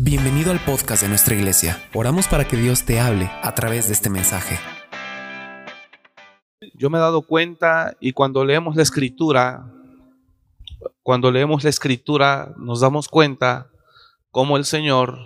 [0.00, 1.82] Bienvenido al podcast de nuestra iglesia.
[1.92, 4.56] Oramos para que Dios te hable a través de este mensaje.
[6.74, 9.74] Yo me he dado cuenta y cuando leemos la escritura,
[11.02, 13.72] cuando leemos la escritura nos damos cuenta
[14.30, 15.18] cómo el Señor,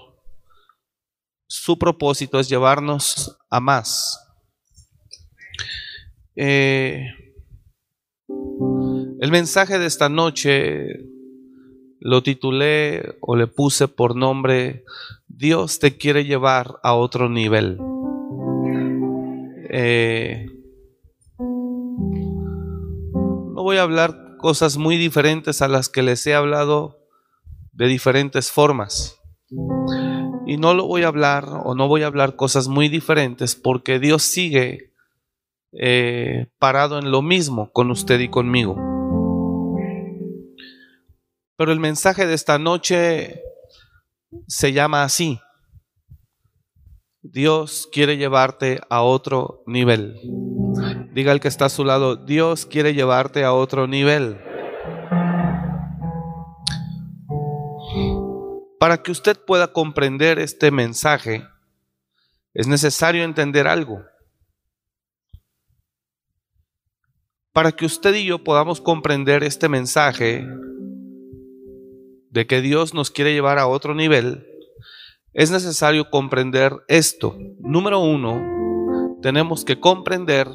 [1.46, 4.26] su propósito es llevarnos a más.
[6.34, 7.08] Eh,
[9.20, 11.11] el mensaje de esta noche
[12.04, 14.84] lo titulé o le puse por nombre
[15.28, 17.78] Dios te quiere llevar a otro nivel.
[19.70, 20.46] Eh,
[21.38, 26.98] no voy a hablar cosas muy diferentes a las que les he hablado
[27.72, 29.20] de diferentes formas.
[30.44, 34.00] Y no lo voy a hablar o no voy a hablar cosas muy diferentes porque
[34.00, 34.92] Dios sigue
[35.72, 38.91] eh, parado en lo mismo con usted y conmigo.
[41.56, 43.42] Pero el mensaje de esta noche
[44.46, 45.40] se llama así.
[47.22, 50.18] Dios quiere llevarte a otro nivel.
[51.12, 54.40] Diga el que está a su lado, Dios quiere llevarte a otro nivel.
[58.80, 61.46] Para que usted pueda comprender este mensaje,
[62.54, 64.04] es necesario entender algo.
[67.52, 70.44] Para que usted y yo podamos comprender este mensaje,
[72.32, 74.46] de que Dios nos quiere llevar a otro nivel,
[75.34, 77.36] es necesario comprender esto.
[77.60, 80.48] Número uno, tenemos que comprender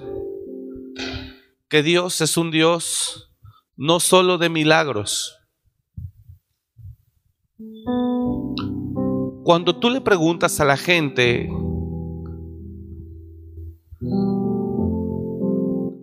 [1.69, 3.31] que Dios es un Dios
[3.75, 5.37] no solo de milagros.
[9.43, 11.47] Cuando tú le preguntas a la gente,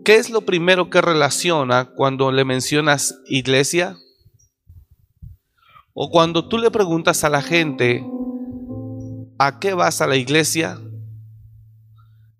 [0.04, 3.98] ¿qué es lo primero que relaciona cuando le mencionas iglesia?
[5.94, 8.04] O cuando tú le preguntas a la gente,
[9.38, 10.80] ¿a qué vas a la iglesia?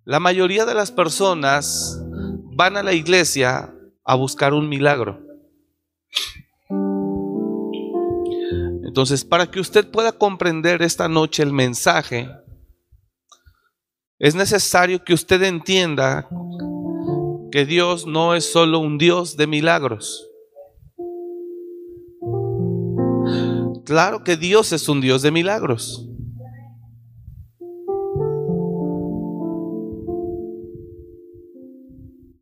[0.05, 2.03] La mayoría de las personas
[2.57, 3.73] van a la iglesia
[4.05, 5.21] a buscar un milagro.
[8.85, 12.29] Entonces, para que usted pueda comprender esta noche el mensaje,
[14.19, 16.29] es necesario que usted entienda
[17.53, 20.29] que Dios no es solo un Dios de milagros.
[23.85, 26.09] Claro que Dios es un Dios de milagros.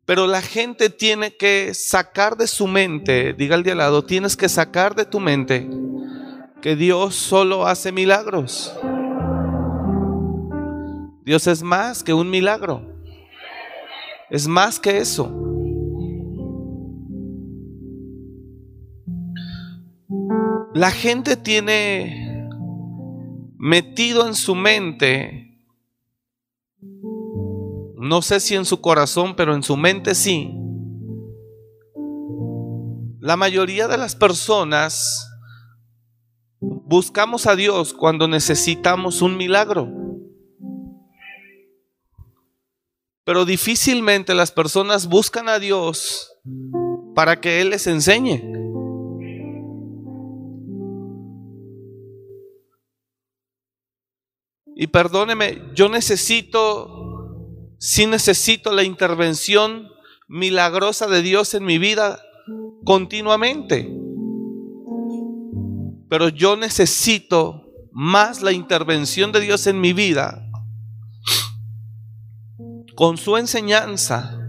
[0.05, 4.35] Pero la gente tiene que sacar de su mente, diga al de al lado, tienes
[4.35, 5.69] que sacar de tu mente
[6.61, 8.73] que Dios solo hace milagros.
[11.25, 12.81] Dios es más que un milagro.
[14.29, 15.52] Es más que eso.
[20.73, 22.49] La gente tiene
[23.57, 25.63] metido en su mente,
[27.95, 30.51] no sé si en su corazón, pero en su mente sí.
[33.19, 35.29] La mayoría de las personas
[36.59, 39.89] buscamos a Dios cuando necesitamos un milagro.
[43.23, 46.35] Pero difícilmente las personas buscan a Dios
[47.13, 48.41] para que Él les enseñe.
[54.75, 59.89] Y perdóneme, yo necesito, sí necesito la intervención
[60.27, 62.19] milagrosa de Dios en mi vida
[62.83, 63.89] continuamente.
[66.09, 70.49] Pero yo necesito más la intervención de Dios en mi vida
[72.95, 74.39] con su enseñanza.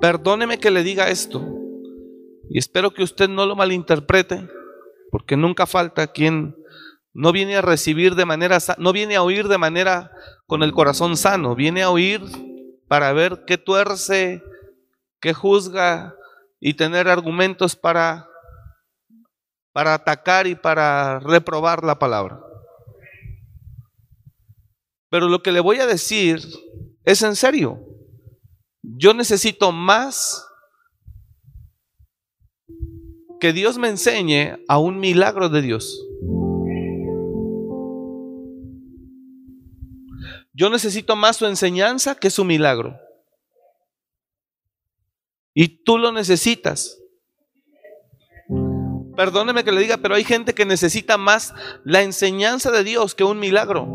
[0.00, 1.46] Perdóneme que le diga esto
[2.48, 4.48] y espero que usted no lo malinterprete
[5.10, 6.54] porque nunca falta quien
[7.12, 10.10] no viene a recibir de manera, no viene a oír de manera
[10.46, 12.20] con el corazón sano, viene a oír
[12.86, 14.42] para ver qué tuerce,
[15.20, 16.14] qué juzga
[16.60, 18.28] y tener argumentos para,
[19.72, 22.40] para atacar y para reprobar la palabra.
[25.10, 26.40] Pero lo que le voy a decir
[27.04, 27.80] es en serio.
[28.82, 30.47] Yo necesito más
[33.40, 36.04] que Dios me enseñe a un milagro de Dios.
[40.52, 42.98] Yo necesito más su enseñanza que su milagro.
[45.54, 46.98] Y tú lo necesitas.
[49.16, 51.54] Perdóneme que le diga, pero hay gente que necesita más
[51.84, 53.86] la enseñanza de Dios que un milagro.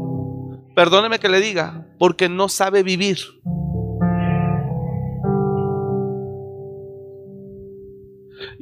[0.76, 3.20] Perdóneme que le diga, porque no sabe vivir.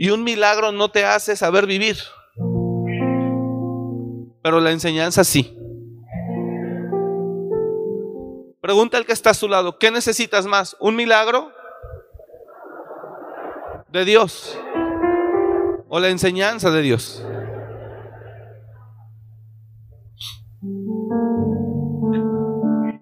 [0.02, 1.96] Y un milagro no te hace saber vivir.
[4.42, 5.56] Pero la enseñanza sí.
[8.62, 10.76] Pregunta al que está a su lado, ¿qué necesitas más?
[10.80, 11.52] ¿Un milagro?
[13.90, 14.58] ¿De Dios?
[15.88, 17.24] ¿O la enseñanza de Dios?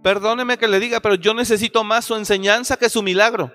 [0.03, 3.53] Perdóneme que le diga, pero yo necesito más su enseñanza que su milagro.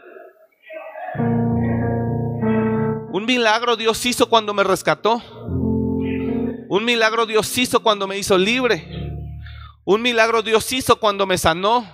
[3.15, 5.23] Un milagro Dios hizo cuando me rescató.
[6.69, 8.89] Un milagro Dios hizo cuando me hizo libre.
[9.85, 11.87] Un milagro Dios hizo cuando me sanó.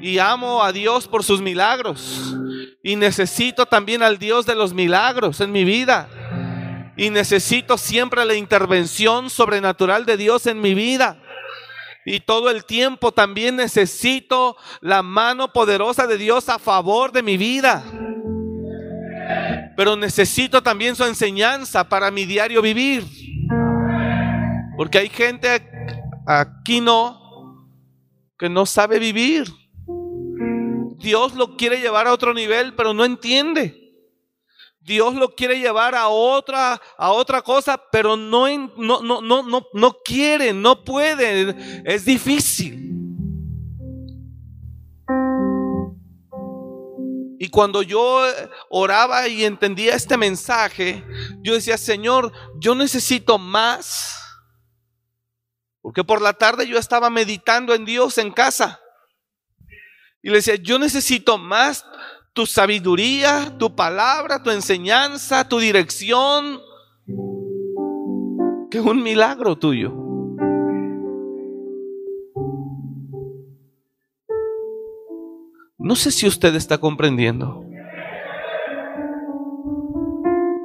[0.00, 2.34] Y amo a Dios por sus milagros.
[2.82, 6.08] Y necesito también al Dios de los milagros en mi vida.
[6.96, 11.20] Y necesito siempre la intervención sobrenatural de Dios en mi vida.
[12.06, 17.36] Y todo el tiempo también necesito la mano poderosa de Dios a favor de mi
[17.36, 17.84] vida.
[19.78, 23.04] Pero necesito también su enseñanza para mi diario vivir.
[24.76, 25.48] Porque hay gente
[26.26, 27.70] aquí no
[28.36, 29.46] que no sabe vivir.
[30.98, 33.94] Dios lo quiere llevar a otro nivel, pero no entiende.
[34.80, 39.96] Dios lo quiere llevar a otra, a otra cosa, pero no, no, no, no, no,
[40.04, 41.54] quiere, no puede,
[41.84, 42.87] es difícil.
[47.48, 48.26] Y cuando yo
[48.68, 51.02] oraba y entendía este mensaje,
[51.40, 52.30] yo decía, Señor,
[52.60, 54.20] yo necesito más.
[55.80, 58.78] Porque por la tarde yo estaba meditando en Dios en casa.
[60.22, 61.86] Y le decía, yo necesito más
[62.34, 66.60] tu sabiduría, tu palabra, tu enseñanza, tu dirección,
[68.70, 70.07] que un milagro tuyo.
[75.80, 77.64] No sé si usted está comprendiendo.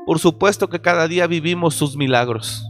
[0.07, 2.65] Por supuesto que cada día vivimos sus milagros.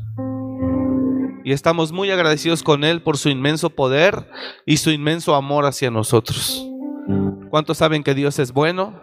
[1.46, 4.30] Y estamos muy agradecidos con Él por su inmenso poder
[4.66, 6.68] y su inmenso amor hacia nosotros.
[7.50, 9.00] ¿Cuántos saben que Dios es bueno?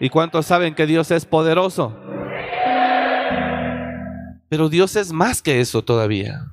[0.00, 1.96] ¿Y cuántos saben que Dios es poderoso?
[4.48, 6.50] Pero Dios es más que eso todavía.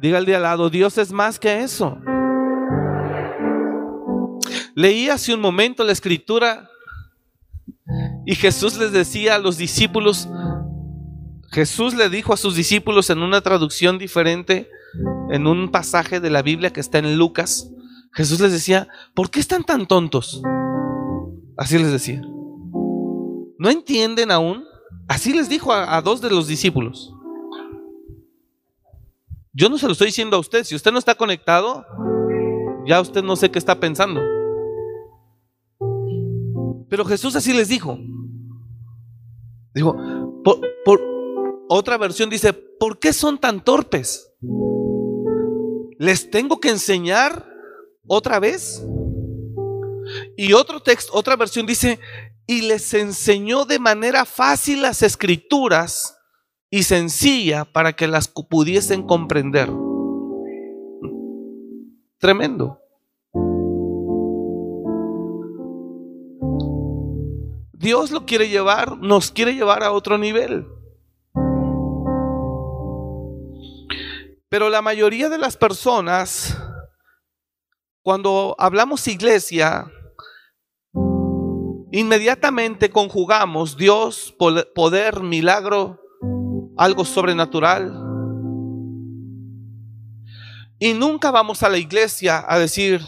[0.00, 2.00] Diga al de al lado, Dios es más que eso.
[4.76, 6.68] Leí hace un momento la escritura
[8.26, 10.28] y Jesús les decía a los discípulos,
[11.50, 14.68] Jesús le dijo a sus discípulos en una traducción diferente,
[15.30, 17.70] en un pasaje de la Biblia que está en Lucas,
[18.12, 20.42] Jesús les decía, ¿por qué están tan tontos?
[21.56, 22.20] Así les decía.
[23.58, 24.62] ¿No entienden aún?
[25.08, 27.14] Así les dijo a, dos de los discípulos.
[29.54, 30.64] Yo no se lo estoy diciendo a usted.
[30.64, 31.86] Si usted no está conectado,
[32.86, 34.20] ya usted no sé qué está pensando.
[36.88, 37.98] Pero Jesús así les dijo.
[39.74, 39.94] Dijo,
[40.84, 41.02] por,
[41.68, 44.32] otra versión dice, ¿por qué son tan torpes?
[45.98, 47.56] ¿Les tengo que enseñar
[48.06, 48.84] otra vez.
[50.36, 51.98] Y otro texto, otra versión dice,
[52.46, 56.18] y les enseñó de manera fácil las escrituras
[56.70, 59.70] y sencilla para que las pudiesen comprender.
[62.18, 62.80] Tremendo.
[67.86, 70.66] Dios lo quiere llevar, nos quiere llevar a otro nivel.
[74.48, 76.60] Pero la mayoría de las personas
[78.02, 79.86] cuando hablamos iglesia,
[81.92, 86.00] inmediatamente conjugamos Dios, poder, milagro,
[86.76, 87.92] algo sobrenatural.
[90.80, 93.00] Y nunca vamos a la iglesia a decir,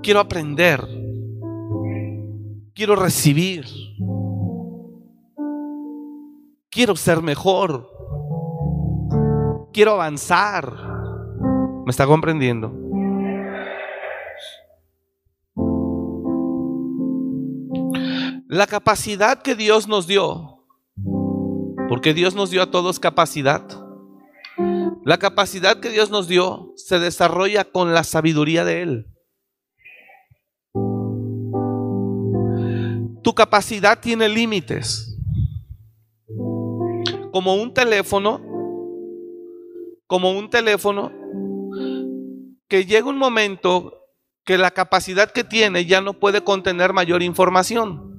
[0.00, 1.03] quiero aprender,
[2.74, 3.66] quiero recibir,
[6.70, 7.88] quiero ser mejor,
[9.72, 10.72] quiero avanzar.
[11.84, 12.72] ¿Me está comprendiendo?
[18.48, 20.64] La capacidad que Dios nos dio,
[21.88, 23.62] porque Dios nos dio a todos capacidad.
[25.04, 29.13] La capacidad que Dios nos dio se desarrolla con la sabiduría de Él.
[33.24, 35.16] Tu capacidad tiene límites.
[37.32, 38.40] Como un teléfono,
[40.06, 41.10] como un teléfono,
[42.68, 44.00] que llega un momento
[44.44, 48.14] que la capacidad que tiene ya no puede contener mayor información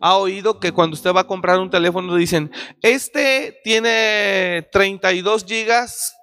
[0.00, 2.50] ha oído que cuando usted va a comprar un teléfono dicen,
[2.82, 6.16] este tiene 32 gigas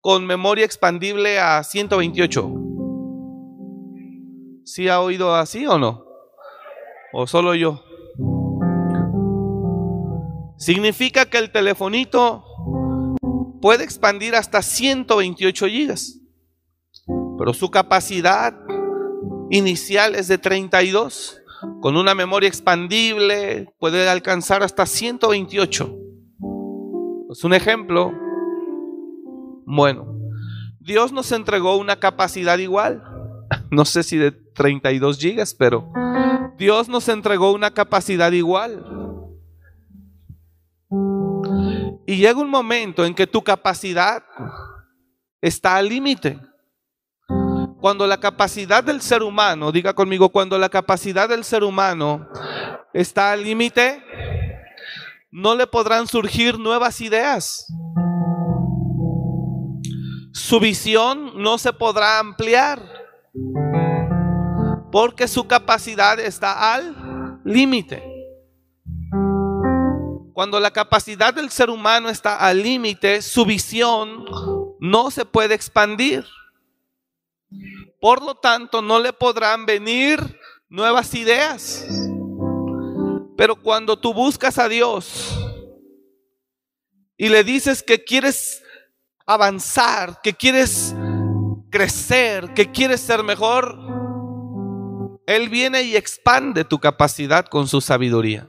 [0.00, 2.50] con memoria expandible a 128.
[4.64, 6.05] ¿Sí ha oído así o no?
[7.18, 7.82] ¿O solo yo?
[10.58, 12.44] significa que el telefonito
[13.62, 16.20] puede expandir hasta 128 gigas,
[17.38, 18.54] pero su capacidad
[19.50, 21.40] inicial es de 32.
[21.80, 25.96] Con una memoria expandible puede alcanzar hasta 128.
[27.30, 28.12] Es un ejemplo.
[29.64, 30.18] Bueno,
[30.80, 33.02] Dios nos entregó una capacidad igual.
[33.70, 35.92] No sé si de 32 gigas, pero
[36.56, 38.84] Dios nos entregó una capacidad igual.
[42.06, 44.22] Y llega un momento en que tu capacidad
[45.40, 46.38] está al límite.
[47.80, 52.28] Cuando la capacidad del ser humano, diga conmigo, cuando la capacidad del ser humano
[52.94, 54.02] está al límite,
[55.30, 57.66] no le podrán surgir nuevas ideas.
[60.32, 62.82] Su visión no se podrá ampliar
[64.96, 68.02] porque su capacidad está al límite.
[70.32, 74.24] Cuando la capacidad del ser humano está al límite, su visión
[74.80, 76.24] no se puede expandir.
[78.00, 80.18] Por lo tanto, no le podrán venir
[80.70, 81.84] nuevas ideas.
[83.36, 85.38] Pero cuando tú buscas a Dios
[87.18, 88.62] y le dices que quieres
[89.26, 90.94] avanzar, que quieres
[91.68, 94.05] crecer, que quieres ser mejor,
[95.26, 98.48] Él viene y expande tu capacidad con su sabiduría.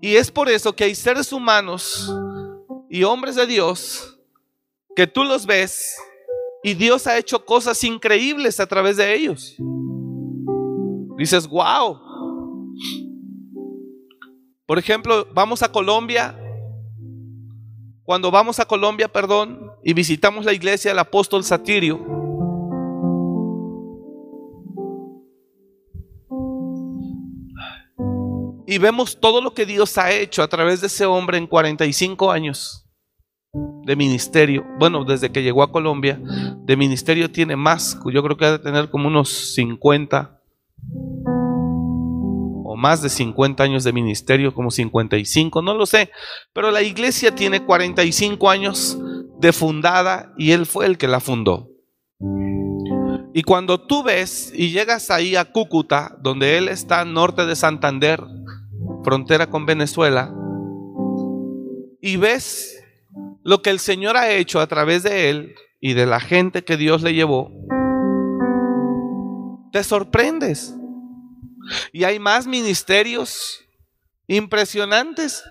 [0.00, 2.12] Y es por eso que hay seres humanos
[2.90, 4.18] y hombres de Dios
[4.94, 5.96] que tú los ves
[6.62, 9.56] y Dios ha hecho cosas increíbles a través de ellos.
[11.16, 12.00] Dices, wow.
[14.66, 16.38] Por ejemplo, vamos a Colombia.
[18.02, 22.23] Cuando vamos a Colombia, perdón, y visitamos la iglesia del apóstol Satirio,
[28.74, 32.32] y vemos todo lo que Dios ha hecho a través de ese hombre en 45
[32.32, 32.84] años
[33.52, 34.66] de ministerio.
[34.80, 36.20] Bueno, desde que llegó a Colombia,
[36.64, 37.96] de ministerio tiene más.
[38.12, 40.40] Yo creo que ha de tener como unos 50
[42.64, 46.10] o más de 50 años de ministerio, como 55, no lo sé.
[46.52, 48.98] Pero la iglesia tiene 45 años
[49.38, 51.68] de fundada y él fue el que la fundó.
[53.32, 58.20] Y cuando tú ves y llegas ahí a Cúcuta, donde él está norte de Santander,
[59.04, 60.34] frontera con Venezuela,
[62.00, 62.82] y ves
[63.42, 66.76] lo que el Señor ha hecho a través de él y de la gente que
[66.76, 67.50] Dios le llevó,
[69.72, 70.74] te sorprendes.
[71.92, 73.64] Y hay más ministerios
[74.26, 75.42] impresionantes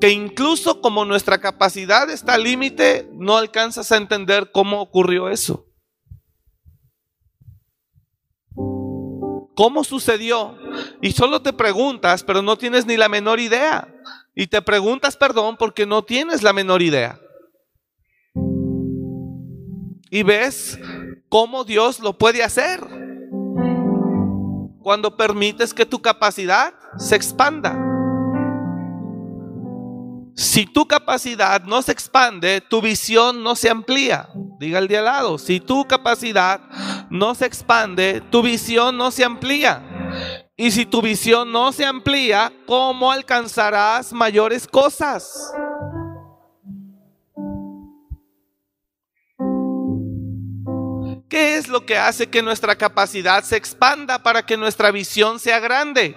[0.00, 5.69] que incluso como nuestra capacidad está al límite, no alcanzas a entender cómo ocurrió eso.
[9.54, 10.56] ¿Cómo sucedió?
[11.02, 13.88] Y solo te preguntas, pero no tienes ni la menor idea.
[14.34, 17.20] Y te preguntas perdón porque no tienes la menor idea.
[20.10, 20.78] Y ves
[21.28, 22.80] cómo Dios lo puede hacer
[24.82, 27.89] cuando permites que tu capacidad se expanda.
[30.40, 34.30] Si tu capacidad no se expande, tu visión no se amplía.
[34.58, 36.62] Diga el de al lado, si tu capacidad
[37.10, 39.82] no se expande, tu visión no se amplía.
[40.56, 45.52] Y si tu visión no se amplía, ¿cómo alcanzarás mayores cosas?
[51.28, 55.60] ¿Qué es lo que hace que nuestra capacidad se expanda para que nuestra visión sea
[55.60, 56.16] grande?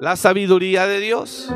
[0.00, 1.48] La sabiduría de Dios.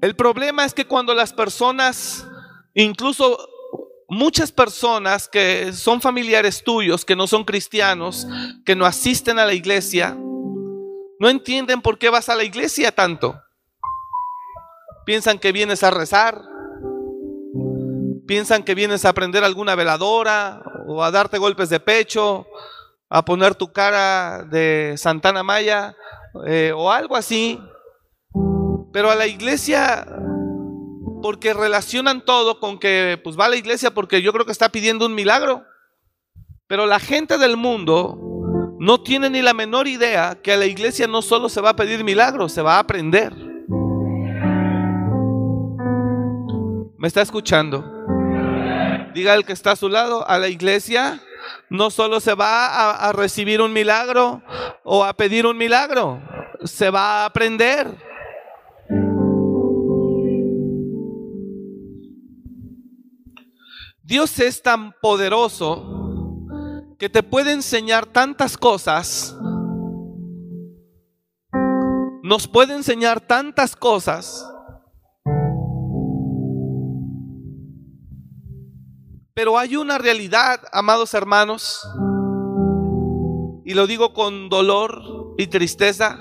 [0.00, 2.26] El problema es que cuando las personas,
[2.74, 3.36] incluso
[4.08, 8.26] muchas personas que son familiares tuyos, que no son cristianos,
[8.64, 10.16] que no asisten a la iglesia,
[11.18, 13.40] no entienden por qué vas a la iglesia tanto.
[15.04, 16.42] Piensan que vienes a rezar,
[18.26, 22.46] piensan que vienes a aprender alguna veladora o a darte golpes de pecho,
[23.08, 25.96] a poner tu cara de Santana Maya
[26.46, 27.60] eh, o algo así.
[28.92, 30.06] Pero a la iglesia,
[31.22, 34.70] porque relacionan todo con que pues va a la iglesia porque yo creo que está
[34.70, 35.64] pidiendo un milagro.
[36.66, 38.18] Pero la gente del mundo
[38.78, 41.76] no tiene ni la menor idea que a la iglesia no solo se va a
[41.76, 43.32] pedir milagros, se va a aprender.
[46.96, 47.84] ¿Me está escuchando?
[49.14, 51.20] Diga el que está a su lado, a la iglesia
[51.70, 54.42] no solo se va a, a recibir un milagro
[54.84, 56.20] o a pedir un milagro,
[56.64, 58.07] se va a aprender.
[64.08, 65.84] Dios es tan poderoso
[66.98, 69.36] que te puede enseñar tantas cosas,
[72.22, 74.50] nos puede enseñar tantas cosas,
[79.34, 81.86] pero hay una realidad, amados hermanos,
[83.66, 86.18] y lo digo con dolor y tristeza,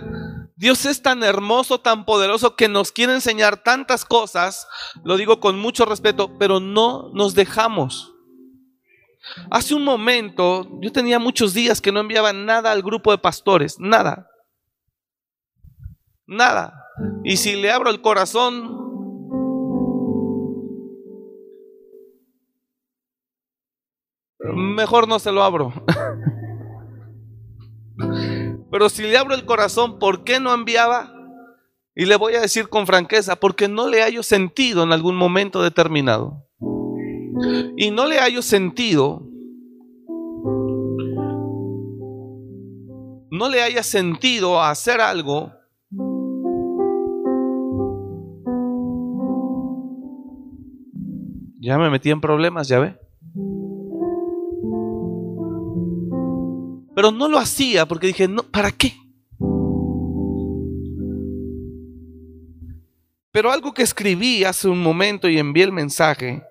[0.58, 4.68] Dios es tan hermoso, tan poderoso que nos quiere enseñar tantas cosas,
[5.04, 8.16] lo digo con mucho respeto, pero no nos dejamos.
[9.52, 13.80] Hace un momento, yo tenía muchos días que no enviaba nada al grupo de pastores,
[13.80, 14.32] nada.
[16.26, 16.74] Nada.
[17.24, 18.76] Y si le abro el corazón,
[24.40, 25.72] mejor no se lo abro.
[28.78, 31.12] Pero si le abro el corazón, ¿por qué no enviaba?
[31.96, 35.64] Y le voy a decir con franqueza, porque no le hallo sentido en algún momento
[35.64, 36.46] determinado.
[37.76, 39.28] Y no le hallo sentido,
[43.32, 45.52] no le haya sentido hacer algo
[51.60, 53.07] Ya me metí en problemas, ya ve.
[56.98, 58.92] Pero no lo hacía porque dije, no, ¿para qué?
[63.32, 66.42] Pero algo que escribí hace un momento y envié el mensaje.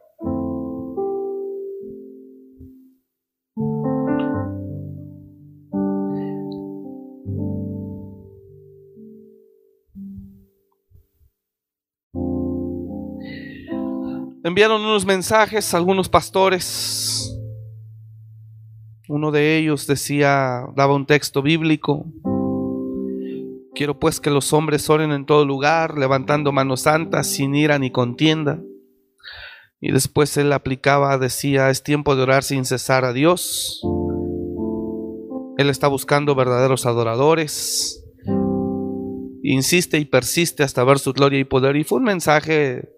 [14.45, 17.36] Enviaron unos mensajes a algunos pastores
[19.09, 22.07] uno de ellos decía, daba un texto bíblico.
[23.75, 27.91] Quiero pues que los hombres oren en todo lugar, levantando manos santas, sin ira ni
[27.91, 28.61] contienda.
[29.81, 33.83] Y después él aplicaba, decía, es tiempo de orar sin cesar a Dios.
[35.59, 38.03] Él está buscando verdaderos adoradores.
[39.43, 41.77] Insiste y persiste hasta ver su gloria y poder.
[41.77, 42.89] Y fue un mensaje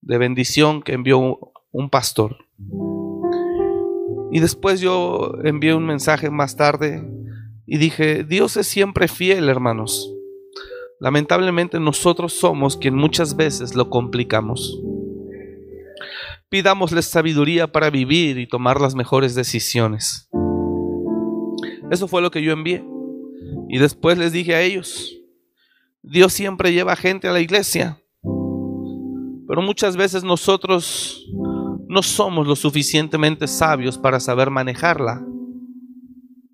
[0.00, 1.38] de bendición que envió
[1.72, 2.36] un pastor.
[4.34, 7.06] Y después yo envié un mensaje más tarde
[7.66, 10.10] y dije, Dios es siempre fiel, hermanos.
[11.00, 14.80] Lamentablemente nosotros somos quien muchas veces lo complicamos.
[16.48, 20.30] Pidámosles sabiduría para vivir y tomar las mejores decisiones.
[21.90, 22.82] Eso fue lo que yo envié.
[23.68, 25.14] Y después les dije a ellos,
[26.00, 28.00] Dios siempre lleva gente a la iglesia,
[29.46, 31.26] pero muchas veces nosotros
[31.92, 35.22] no somos lo suficientemente sabios para saber manejarla,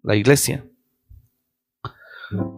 [0.03, 0.67] la iglesia.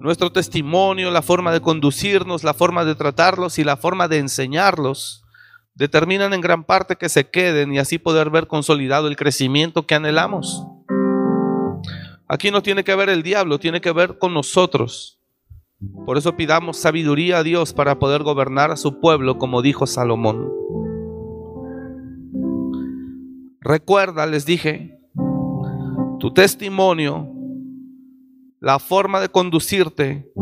[0.00, 5.22] Nuestro testimonio, la forma de conducirnos, la forma de tratarlos y la forma de enseñarlos
[5.74, 9.96] determinan en gran parte que se queden y así poder ver consolidado el crecimiento que
[9.96, 10.64] anhelamos.
[12.28, 15.20] Aquí no tiene que ver el diablo, tiene que ver con nosotros.
[16.06, 20.50] Por eso pidamos sabiduría a Dios para poder gobernar a su pueblo, como dijo Salomón.
[23.62, 24.98] Recuerda, les dije,
[26.18, 27.28] tu testimonio,
[28.58, 30.32] la forma de conducirte,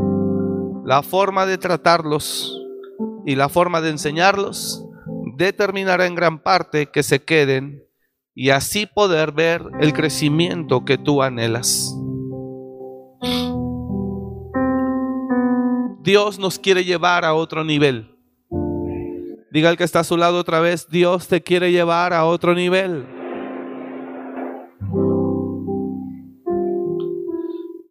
[0.84, 2.56] la forma de tratarlos
[3.26, 4.86] y la forma de enseñarlos
[5.36, 7.82] determinará en gran parte que se queden
[8.36, 11.92] y así poder ver el crecimiento que tú anhelas.
[16.02, 18.17] Dios nos quiere llevar a otro nivel.
[19.50, 22.54] Diga el que está a su lado otra vez, Dios te quiere llevar a otro
[22.54, 23.06] nivel.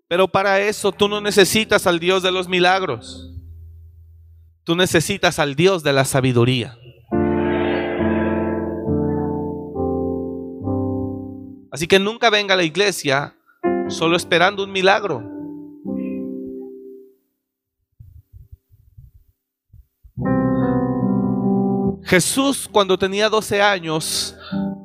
[0.07, 3.33] Pero para eso tú no necesitas al Dios de los milagros.
[4.63, 6.77] Tú necesitas al Dios de la sabiduría.
[11.71, 13.35] Así que nunca venga a la iglesia
[13.87, 15.36] solo esperando un milagro.
[22.07, 24.33] Jesús cuando tenía 12 años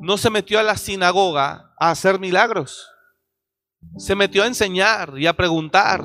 [0.01, 2.91] no se metió a la sinagoga a hacer milagros.
[3.97, 6.05] Se metió a enseñar y a preguntar.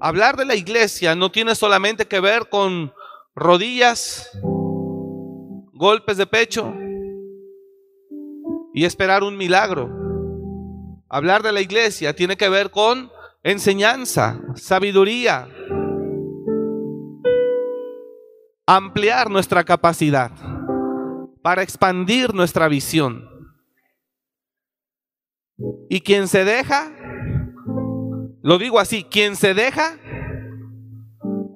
[0.00, 2.92] Hablar de la iglesia no tiene solamente que ver con
[3.34, 4.30] rodillas,
[5.72, 6.74] golpes de pecho
[8.74, 9.88] y esperar un milagro.
[11.08, 13.10] Hablar de la iglesia tiene que ver con
[13.42, 15.48] enseñanza, sabiduría,
[18.66, 20.30] ampliar nuestra capacidad,
[21.42, 23.28] para expandir nuestra visión.
[25.90, 26.90] Y quien se deja,
[28.42, 29.98] lo digo así, quien se deja,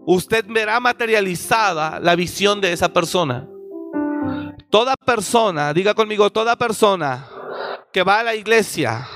[0.07, 3.49] usted verá materializada la visión de esa persona.
[4.71, 7.27] Toda persona, diga conmigo, toda persona
[7.93, 9.07] que va a la iglesia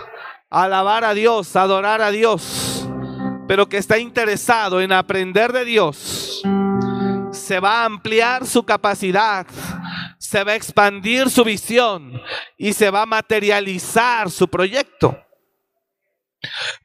[0.51, 2.89] a alabar a Dios, a adorar a Dios,
[3.47, 6.43] pero que está interesado en aprender de Dios,
[7.43, 9.47] se va a ampliar su capacidad,
[10.19, 12.23] se va a expandir su visión
[12.57, 15.19] y se va a materializar su proyecto.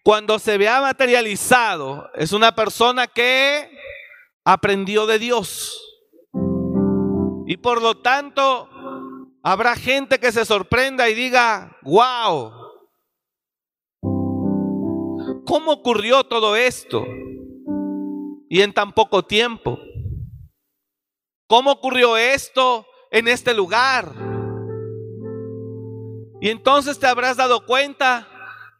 [0.04, 3.70] Cuando se vea materializado, es una persona que
[4.44, 5.80] aprendió de Dios.
[7.46, 8.68] Y por lo tanto,
[9.44, 12.52] habrá gente que se sorprenda y diga, wow,
[15.46, 17.06] ¿cómo ocurrió todo esto?
[18.50, 19.80] Y en tan poco tiempo.
[21.48, 24.12] ¿Cómo ocurrió esto en este lugar?
[26.42, 28.28] Y entonces te habrás dado cuenta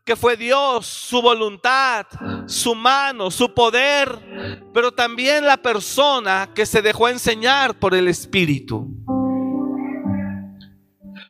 [0.04, 2.06] que fue Dios, su voluntad,
[2.46, 8.86] su mano, su poder, pero también la persona que se dejó enseñar por el Espíritu.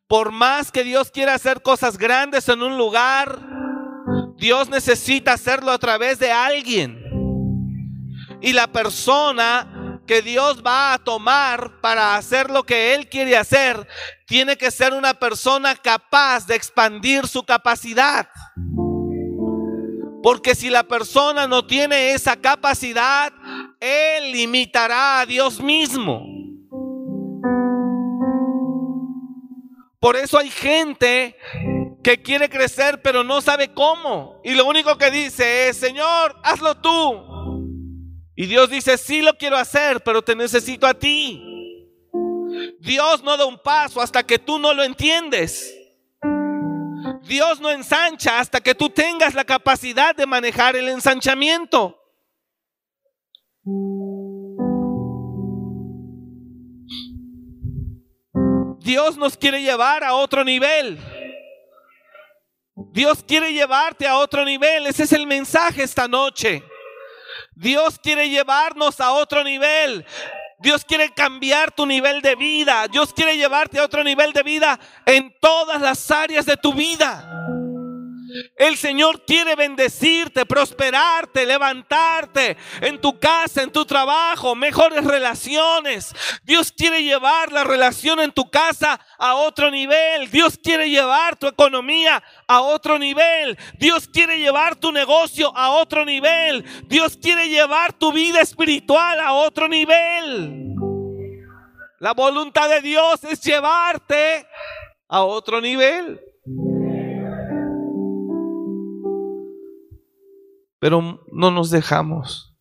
[0.07, 3.39] Por más que Dios quiera hacer cosas grandes en un lugar,
[4.37, 7.03] Dios necesita hacerlo a través de alguien.
[8.41, 9.76] Y la persona
[10.07, 13.87] que Dios va a tomar para hacer lo que Él quiere hacer,
[14.25, 18.27] tiene que ser una persona capaz de expandir su capacidad.
[20.23, 23.31] Porque si la persona no tiene esa capacidad,
[23.79, 26.25] él limitará a Dios mismo.
[29.99, 31.35] Por eso hay gente
[32.03, 34.41] que quiere crecer pero no sabe cómo.
[34.43, 37.36] Y lo único que dice es, Señor, hazlo tú.
[38.39, 41.41] Y Dios dice, sí lo quiero hacer, pero te necesito a ti.
[42.79, 45.75] Dios no da un paso hasta que tú no lo entiendes.
[47.23, 51.99] Dios no ensancha hasta que tú tengas la capacidad de manejar el ensanchamiento.
[58.77, 60.99] Dios nos quiere llevar a otro nivel.
[62.91, 64.85] Dios quiere llevarte a otro nivel.
[64.85, 66.61] Ese es el mensaje esta noche.
[67.57, 70.05] Dios quiere llevarnos a otro nivel.
[70.59, 72.87] Dios quiere cambiar tu nivel de vida.
[72.87, 77.66] Dios quiere llevarte a otro nivel de vida en todas las áreas de tu vida.
[78.55, 86.13] El Señor quiere bendecirte, prosperarte, levantarte en tu casa, en tu trabajo, mejores relaciones.
[86.43, 90.29] Dios quiere llevar la relación en tu casa a otro nivel.
[90.31, 93.57] Dios quiere llevar tu economía a otro nivel.
[93.77, 96.65] Dios quiere llevar tu negocio a otro nivel.
[96.87, 100.75] Dios quiere llevar tu vida espiritual a otro nivel.
[101.99, 104.47] La voluntad de Dios es llevarte
[105.07, 106.21] a otro nivel.
[110.79, 112.55] Pero no nos dejamos.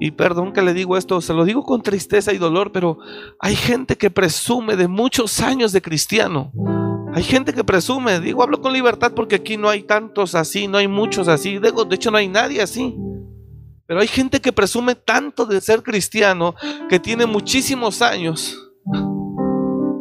[0.00, 2.98] Y perdón que le digo esto, se lo digo con tristeza y dolor, pero
[3.40, 6.52] hay gente que presume de muchos años de cristiano.
[7.14, 10.78] Hay gente que presume, digo, hablo con libertad porque aquí no hay tantos así, no
[10.78, 12.96] hay muchos así, de hecho no hay nadie así.
[13.86, 16.54] Pero hay gente que presume tanto de ser cristiano
[16.88, 18.58] que tiene muchísimos años,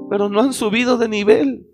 [0.09, 1.67] pero no han subido de nivel.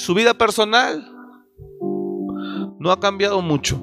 [0.00, 1.06] Su vida personal
[2.78, 3.78] no ha cambiado mucho.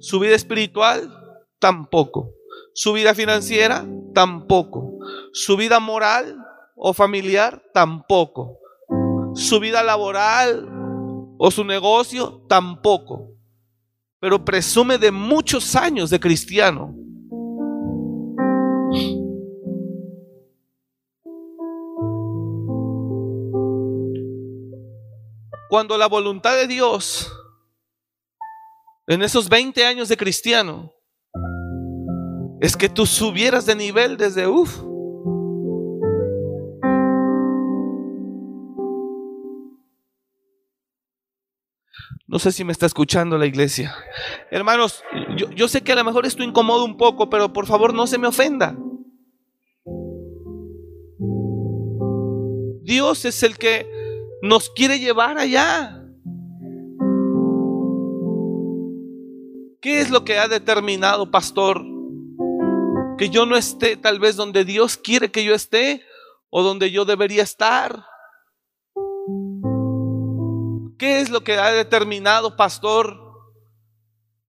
[0.00, 1.16] Su vida espiritual
[1.60, 2.32] tampoco.
[2.74, 4.98] Su vida financiera tampoco.
[5.32, 6.36] Su vida moral
[6.74, 8.58] o familiar tampoco.
[9.36, 10.68] Su vida laboral
[11.38, 13.28] o su negocio tampoco.
[14.18, 16.96] Pero presume de muchos años de cristiano.
[25.72, 27.32] Cuando la voluntad de Dios
[29.06, 30.92] en esos 20 años de cristiano
[32.60, 34.82] es que tú subieras de nivel desde uff.
[42.26, 43.96] No sé si me está escuchando la iglesia.
[44.50, 45.02] Hermanos,
[45.56, 48.18] yo, sé que a lo mejor esto incomoda un poco, pero por favor no se
[48.18, 48.76] me ofenda.
[52.82, 54.01] Dios es el que
[54.42, 56.04] nos quiere llevar allá.
[59.80, 61.84] ¿Qué es lo que ha determinado, pastor?
[63.18, 66.02] Que yo no esté tal vez donde Dios quiere que yo esté
[66.50, 68.04] o donde yo debería estar.
[70.98, 73.18] ¿Qué es lo que ha determinado, pastor,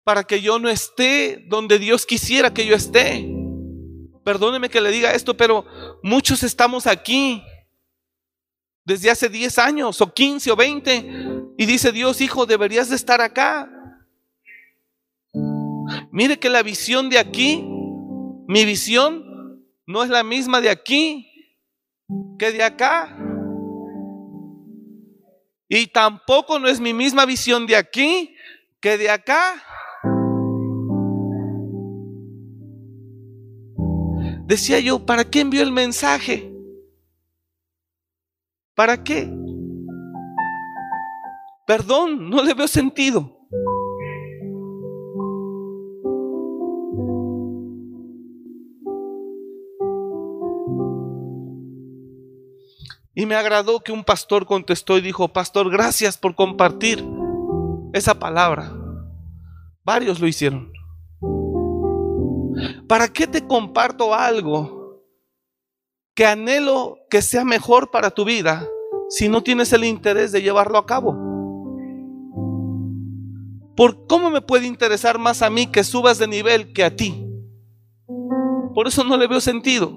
[0.04, 3.28] para que yo no esté donde Dios quisiera que yo esté?
[4.24, 5.64] Perdóneme que le diga esto, pero
[6.02, 7.42] muchos estamos aquí
[8.84, 13.20] desde hace 10 años o 15 o 20 y dice Dios, hijo, deberías de estar
[13.20, 13.70] acá.
[16.10, 17.64] Mire que la visión de aquí,
[18.48, 21.26] mi visión, no es la misma de aquí
[22.38, 23.16] que de acá.
[25.68, 28.34] Y tampoco no es mi misma visión de aquí
[28.80, 29.62] que de acá.
[34.46, 36.49] Decía yo, ¿para qué envió el mensaje?
[38.80, 39.30] ¿Para qué?
[41.66, 43.46] Perdón, no le veo sentido.
[53.14, 57.04] Y me agradó que un pastor contestó y dijo, pastor, gracias por compartir
[57.92, 58.72] esa palabra.
[59.84, 60.72] Varios lo hicieron.
[62.88, 64.79] ¿Para qué te comparto algo
[66.20, 68.68] que anhelo que sea mejor para tu vida
[69.08, 71.14] si no tienes el interés de llevarlo a cabo?
[73.74, 77.26] ¿Por cómo me puede interesar más a mí que subas de nivel que a ti?
[78.74, 79.96] Por eso no le veo sentido.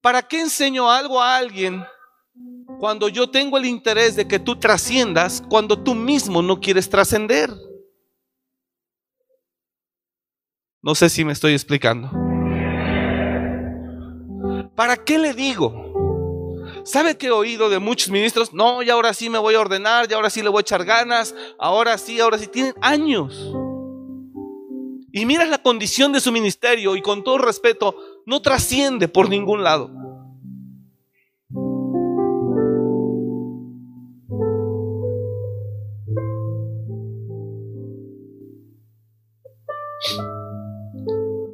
[0.00, 1.84] ¿Para qué enseño algo a alguien
[2.80, 7.48] cuando yo tengo el interés de que tú trasciendas cuando tú mismo no quieres trascender.
[10.82, 12.21] No sé si me estoy explicando.
[14.74, 15.92] ¿Para qué le digo?
[16.84, 18.52] ¿Sabe que he oído de muchos ministros?
[18.52, 20.84] No, y ahora sí me voy a ordenar, y ahora sí le voy a echar
[20.84, 22.48] ganas, ahora sí, ahora sí.
[22.48, 23.52] Tienen años.
[25.12, 29.62] Y miras la condición de su ministerio y con todo respeto, no trasciende por ningún
[29.62, 29.90] lado.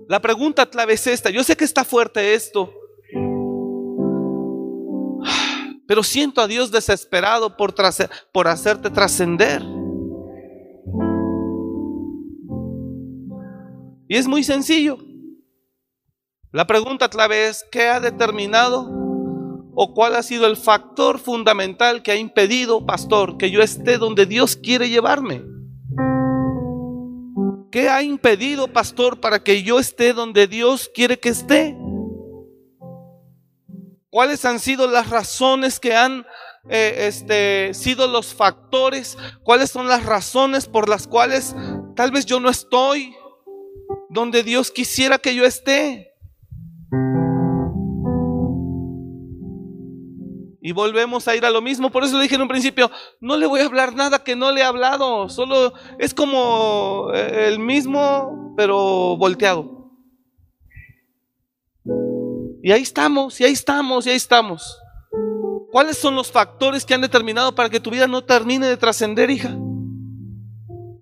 [0.09, 1.29] La pregunta clave es esta.
[1.29, 2.73] Yo sé que está fuerte esto.
[5.89, 7.75] Pero siento a Dios desesperado por,
[8.31, 9.63] por hacerte trascender.
[14.07, 14.99] Y es muy sencillo.
[16.53, 18.87] La pregunta clave es, ¿qué ha determinado
[19.75, 24.27] o cuál ha sido el factor fundamental que ha impedido, pastor, que yo esté donde
[24.27, 25.43] Dios quiere llevarme?
[27.71, 31.79] ¿Qué ha impedido, pastor, para que yo esté donde Dios quiere que esté?
[34.19, 36.27] ¿Cuáles han sido las razones que han
[36.69, 39.17] eh, este, sido los factores?
[39.45, 41.55] ¿Cuáles son las razones por las cuales
[41.95, 43.15] tal vez yo no estoy
[44.11, 46.17] donde Dios quisiera que yo esté?
[50.63, 51.89] Y volvemos a ir a lo mismo.
[51.91, 54.51] Por eso le dije en un principio, no le voy a hablar nada que no
[54.51, 55.29] le he hablado.
[55.29, 59.78] Solo es como eh, el mismo, pero volteado.
[62.63, 64.79] Y ahí estamos, y ahí estamos, y ahí estamos.
[65.71, 69.31] ¿Cuáles son los factores que han determinado para que tu vida no termine de trascender,
[69.31, 69.57] hija?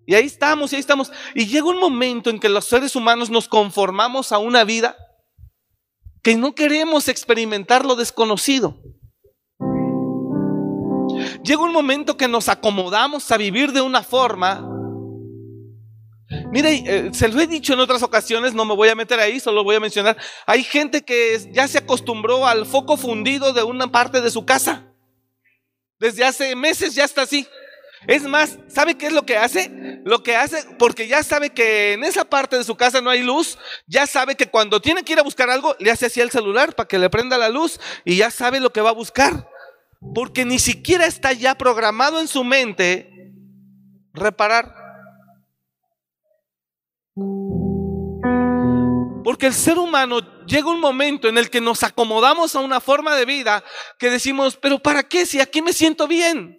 [0.07, 1.11] Y ahí estamos, y ahí estamos.
[1.35, 4.97] Y llega un momento en que los seres humanos nos conformamos a una vida
[6.23, 8.77] que no queremos experimentar lo desconocido.
[11.45, 14.69] Llega un momento que nos acomodamos a vivir de una forma.
[16.57, 19.41] Mire, eh, se lo he dicho en otras ocasiones, no me voy a meter ahí,
[19.41, 20.17] solo voy a mencionar.
[20.47, 24.91] Hay gente que ya se acostumbró al foco fundido de una parte de su casa.
[25.99, 27.47] Desde hace meses ya está así.
[28.07, 29.71] Es más, ¿sabe qué es lo que hace?
[30.07, 33.23] Lo que hace, porque ya sabe que en esa parte de su casa no hay
[33.23, 36.31] luz, ya sabe que cuando tiene que ir a buscar algo, le hace así al
[36.31, 39.47] celular para que le prenda la luz y ya sabe lo que va a buscar.
[40.15, 43.13] Porque ni siquiera está ya programado en su mente
[44.15, 44.86] reparar.
[49.27, 53.17] Porque el ser humano llega un momento en el que nos acomodamos a una forma
[53.17, 53.65] de vida
[53.99, 56.57] que decimos, pero ¿para qué si aquí me siento bien?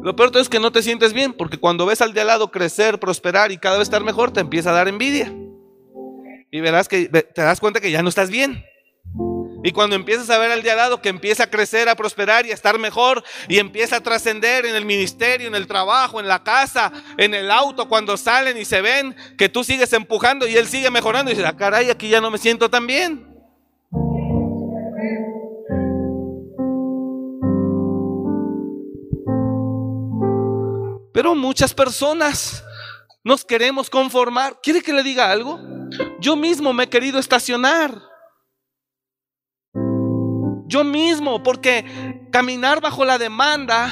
[0.00, 2.52] Lo peor es que no te sientes bien, porque cuando ves al de al lado
[2.52, 5.34] crecer, prosperar y cada vez estar mejor, te empieza a dar envidia.
[6.52, 8.64] Y verás que te das cuenta que ya no estás bien.
[9.62, 12.46] Y cuando empiezas a ver al de al lado que empieza a crecer, a prosperar
[12.46, 16.28] y a estar mejor y empieza a trascender en el ministerio, en el trabajo, en
[16.28, 20.56] la casa, en el auto, cuando salen y se ven que tú sigues empujando y
[20.56, 23.26] él sigue mejorando y dice, ah, caray, aquí ya no me siento tan bien.
[31.12, 32.64] Pero muchas personas
[33.22, 34.58] nos queremos conformar.
[34.62, 35.60] ¿Quiere que le diga algo?
[36.18, 38.09] Yo mismo me he querido estacionar
[40.70, 41.84] yo mismo, porque
[42.30, 43.90] caminar bajo la demanda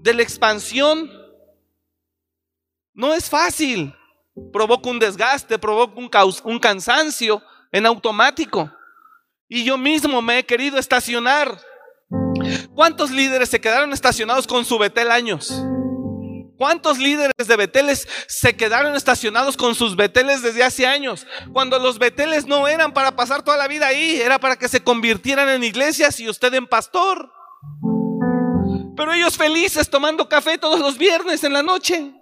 [0.00, 1.08] de la expansión
[2.92, 3.94] no es fácil.
[4.52, 8.70] Provoca un desgaste, provoca un, un cansancio en automático.
[9.48, 11.60] Y yo mismo me he querido estacionar.
[12.74, 15.64] ¿Cuántos líderes se quedaron estacionados con su Betel años?
[16.60, 21.26] ¿Cuántos líderes de Beteles se quedaron estacionados con sus Beteles desde hace años?
[21.54, 24.84] Cuando los Beteles no eran para pasar toda la vida ahí, era para que se
[24.84, 27.32] convirtieran en iglesias y usted en pastor.
[28.94, 32.12] Pero ellos felices tomando café todos los viernes en la noche.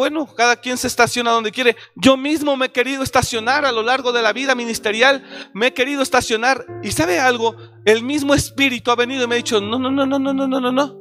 [0.00, 1.76] Bueno, cada quien se estaciona donde quiere.
[1.94, 5.22] Yo mismo me he querido estacionar a lo largo de la vida ministerial.
[5.52, 6.64] Me he querido estacionar.
[6.82, 10.06] Y sabe algo, el mismo espíritu ha venido y me ha dicho, no, no, no,
[10.06, 10.96] no, no, no, no, no, no.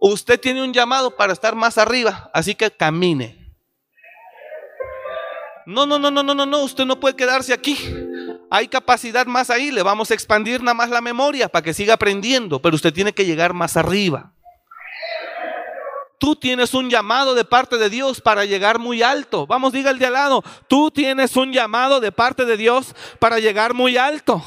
[0.00, 3.54] Usted tiene un llamado para estar más arriba, así que camine.
[5.66, 7.76] No, no, no, no, no, no, no, usted no puede quedarse aquí.
[8.50, 11.92] Hay capacidad más ahí, le vamos a expandir nada más la memoria para que siga
[11.92, 14.32] aprendiendo, pero usted tiene que llegar más arriba.
[16.18, 19.46] Tú tienes un llamado de parte de Dios para llegar muy alto.
[19.46, 20.42] Vamos, diga el de al lado.
[20.66, 24.42] Tú tienes un llamado de parte de Dios para llegar muy alto.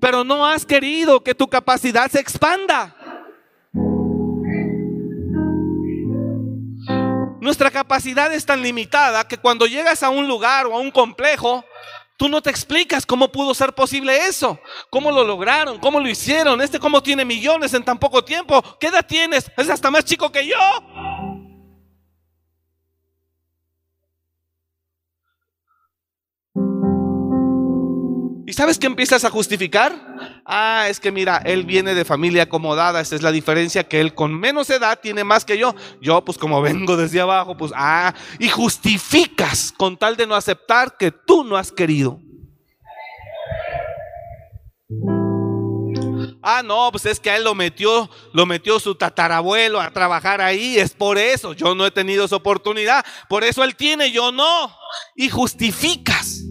[0.00, 2.94] Pero no has querido que tu capacidad se expanda.
[7.40, 11.64] Nuestra capacidad es tan limitada que cuando llegas a un lugar o a un complejo,
[12.16, 16.62] Tú no te explicas cómo pudo ser posible eso, cómo lo lograron, cómo lo hicieron.
[16.62, 18.62] Este cómo tiene millones en tan poco tiempo.
[18.80, 19.50] ¿Qué edad tienes?
[19.56, 20.56] Es hasta más chico que yo.
[28.46, 30.40] ¿Y sabes qué empiezas a justificar?
[30.44, 34.14] Ah, es que mira, él viene de familia acomodada, esa es la diferencia, que él
[34.14, 35.74] con menos edad tiene más que yo.
[36.00, 40.96] Yo, pues como vengo desde abajo, pues, ah, y justificas con tal de no aceptar
[40.96, 42.20] que tú no has querido.
[46.40, 50.40] Ah, no, pues es que a él lo metió, lo metió su tatarabuelo a trabajar
[50.40, 54.30] ahí, es por eso, yo no he tenido esa oportunidad, por eso él tiene, yo
[54.30, 54.72] no.
[55.16, 56.45] Y justificas.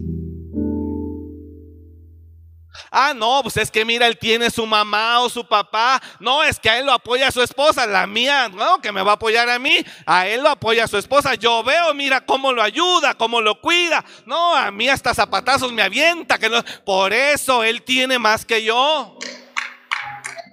[2.90, 6.00] Ah, no, pues es que mira, él tiene su mamá o su papá.
[6.20, 7.86] No, es que a él lo apoya su esposa.
[7.86, 9.84] La mía, no, que me va a apoyar a mí.
[10.06, 11.34] A él lo apoya su esposa.
[11.34, 14.04] Yo veo, mira cómo lo ayuda, cómo lo cuida.
[14.24, 16.38] No, a mí hasta zapatazos me avienta.
[16.38, 16.62] Que no.
[16.84, 19.18] Por eso él tiene más que yo.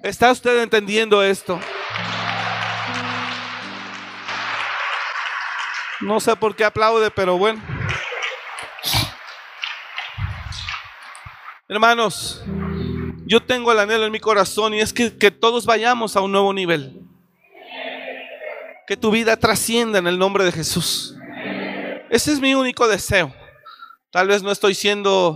[0.04, 1.60] ¿Está usted entendiendo esto?
[6.02, 7.62] No sé por qué aplaude, pero bueno.
[11.74, 12.40] Hermanos,
[13.26, 16.32] yo tengo el anhelo en mi corazón y es que, que, todos vayamos a un
[16.32, 17.02] nuevo nivel.
[18.86, 21.18] Que tu vida trascienda en el nombre de Jesús.
[22.12, 23.34] Ese es mi único deseo.
[24.12, 25.34] Tal vez no estoy siendo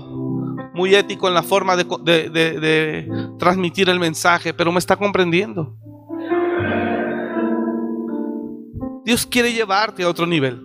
[0.76, 4.96] muy ético en la forma de, de, de, de transmitir el mensaje, pero me está
[4.96, 5.76] comprendiendo.
[9.06, 10.64] Dios quiere llevarte a otro nivel.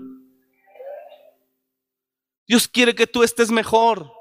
[2.47, 4.13] Dios quiere que tú estés mejor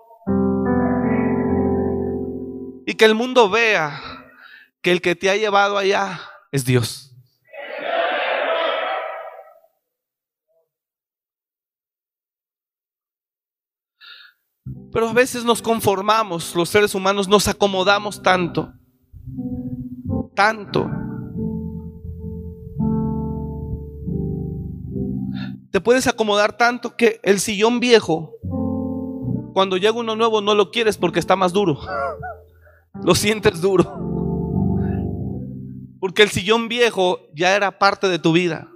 [2.92, 4.02] y que el mundo vea
[4.82, 6.20] que el que te ha llevado allá
[6.52, 7.16] es Dios.
[14.92, 18.74] Pero a veces nos conformamos, los seres humanos nos acomodamos tanto,
[20.36, 20.92] tanto.
[25.72, 28.34] Te puedes acomodar tanto que el sillón viejo,
[29.54, 31.80] cuando llega uno nuevo, no lo quieres porque está más duro
[33.04, 33.84] lo sientes duro.
[36.00, 38.68] Porque el sillón viejo ya era parte de tu vida.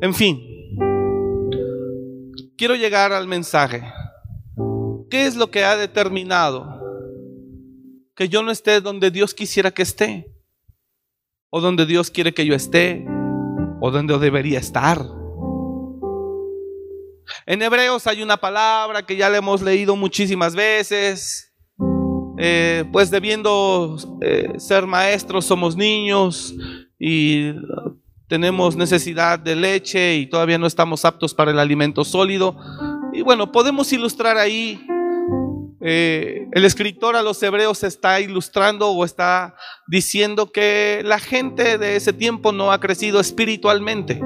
[0.00, 0.40] En fin,
[2.56, 3.82] quiero llegar al mensaje.
[5.08, 6.80] ¿Qué es lo que ha determinado
[8.16, 10.34] que yo no esté donde Dios quisiera que esté?
[11.50, 13.06] ¿O donde Dios quiere que yo esté?
[13.80, 15.21] ¿O donde debería estar?
[17.46, 21.52] En Hebreos hay una palabra que ya le hemos leído muchísimas veces.
[22.38, 26.54] Eh, pues debiendo eh, ser maestros somos niños
[26.98, 27.52] y
[28.26, 32.56] tenemos necesidad de leche y todavía no estamos aptos para el alimento sólido.
[33.12, 34.84] Y bueno, podemos ilustrar ahí.
[35.84, 39.56] Eh, el escritor a los hebreos está ilustrando o está
[39.88, 44.20] diciendo que la gente de ese tiempo no ha crecido espiritualmente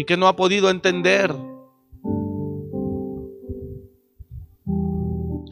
[0.00, 1.30] y que no ha podido entender.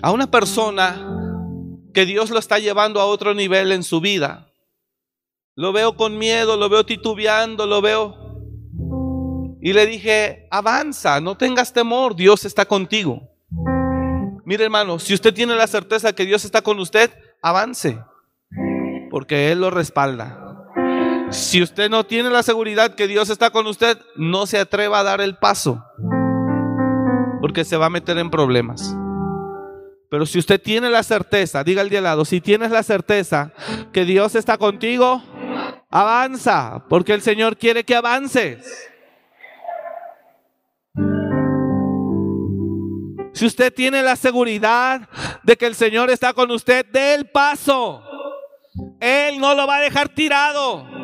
[0.01, 1.53] A una persona
[1.93, 4.51] que Dios lo está llevando a otro nivel en su vida.
[5.55, 8.17] Lo veo con miedo, lo veo titubeando, lo veo.
[9.61, 13.29] Y le dije, avanza, no tengas temor, Dios está contigo.
[14.47, 17.11] Mire hermano, si usted tiene la certeza que Dios está con usted,
[17.43, 18.03] avance,
[19.11, 20.48] porque Él lo respalda.
[21.31, 25.03] Si usted no tiene la seguridad que Dios está con usted, no se atreva a
[25.03, 25.85] dar el paso,
[27.41, 28.97] porque se va a meter en problemas.
[30.11, 33.53] Pero si usted tiene la certeza, diga al de al lado, si tienes la certeza
[33.93, 35.23] que Dios está contigo,
[35.91, 38.89] avanza, porque el Señor quiere que avances.
[43.35, 45.09] Si usted tiene la seguridad
[45.43, 48.03] de que el Señor está con usted, dé el paso.
[48.99, 50.99] Él no lo va a dejar tirado.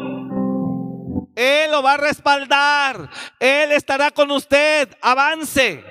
[1.35, 3.09] Él lo va a respaldar.
[3.41, 4.89] Él estará con usted.
[5.01, 5.85] Avance.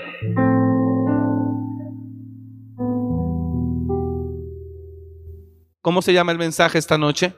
[5.82, 7.34] ¿Cómo se llama el mensaje esta noche?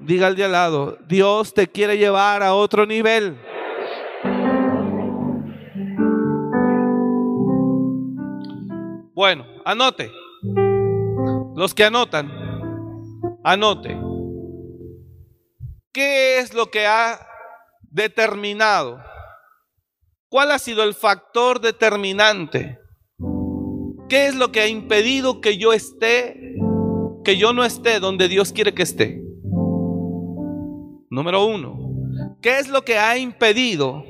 [0.00, 3.38] Diga al de al lado, Dios te quiere llevar a otro nivel.
[9.14, 10.10] Bueno, anote.
[11.54, 12.30] Los que anotan,
[13.44, 14.07] anote.
[15.92, 17.18] ¿Qué es lo que ha
[17.82, 19.02] determinado?
[20.28, 22.78] ¿Cuál ha sido el factor determinante?
[24.08, 26.56] ¿Qué es lo que ha impedido que yo esté,
[27.24, 29.22] que yo no esté donde Dios quiere que esté?
[31.10, 31.78] Número uno,
[32.42, 34.04] ¿qué es lo que ha impedido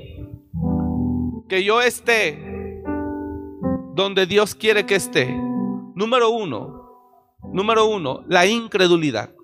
[1.49, 2.49] que yo esté
[3.99, 5.27] donde Dios quiere que esté.
[5.95, 9.35] Número uno, número uno, la incredulidad.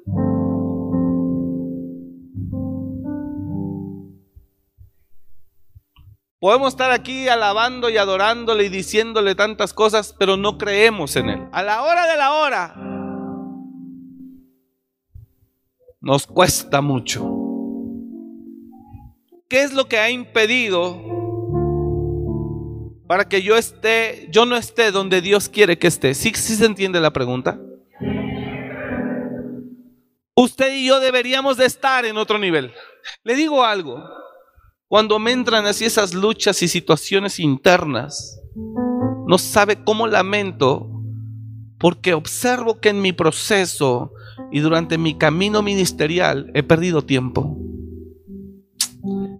[6.46, 11.48] Podemos estar aquí alabando y adorándole y diciéndole tantas cosas, pero no creemos en Él.
[11.52, 12.76] A la hora de la hora,
[16.02, 17.28] nos cuesta mucho.
[19.50, 21.02] ¿Qué es lo que ha impedido
[23.08, 26.14] para que yo esté, yo no esté donde Dios quiere que esté.
[26.14, 27.60] ¿Sí, se entiende la pregunta?
[30.36, 32.72] Usted y yo deberíamos de estar en otro nivel.
[33.24, 34.04] Le digo algo,
[34.88, 38.40] cuando me entran así esas luchas y situaciones internas,
[39.28, 40.90] no sabe cómo lamento
[41.80, 44.12] porque observo que en mi proceso
[44.52, 47.58] y durante mi camino ministerial he perdido tiempo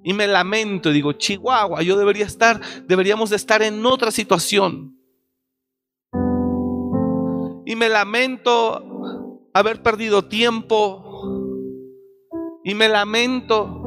[0.08, 4.96] y me lamento y digo, Chihuahua, yo debería estar, deberíamos de estar en otra situación.
[7.66, 11.02] Y me lamento haber perdido tiempo.
[12.64, 13.82] Y me lamento.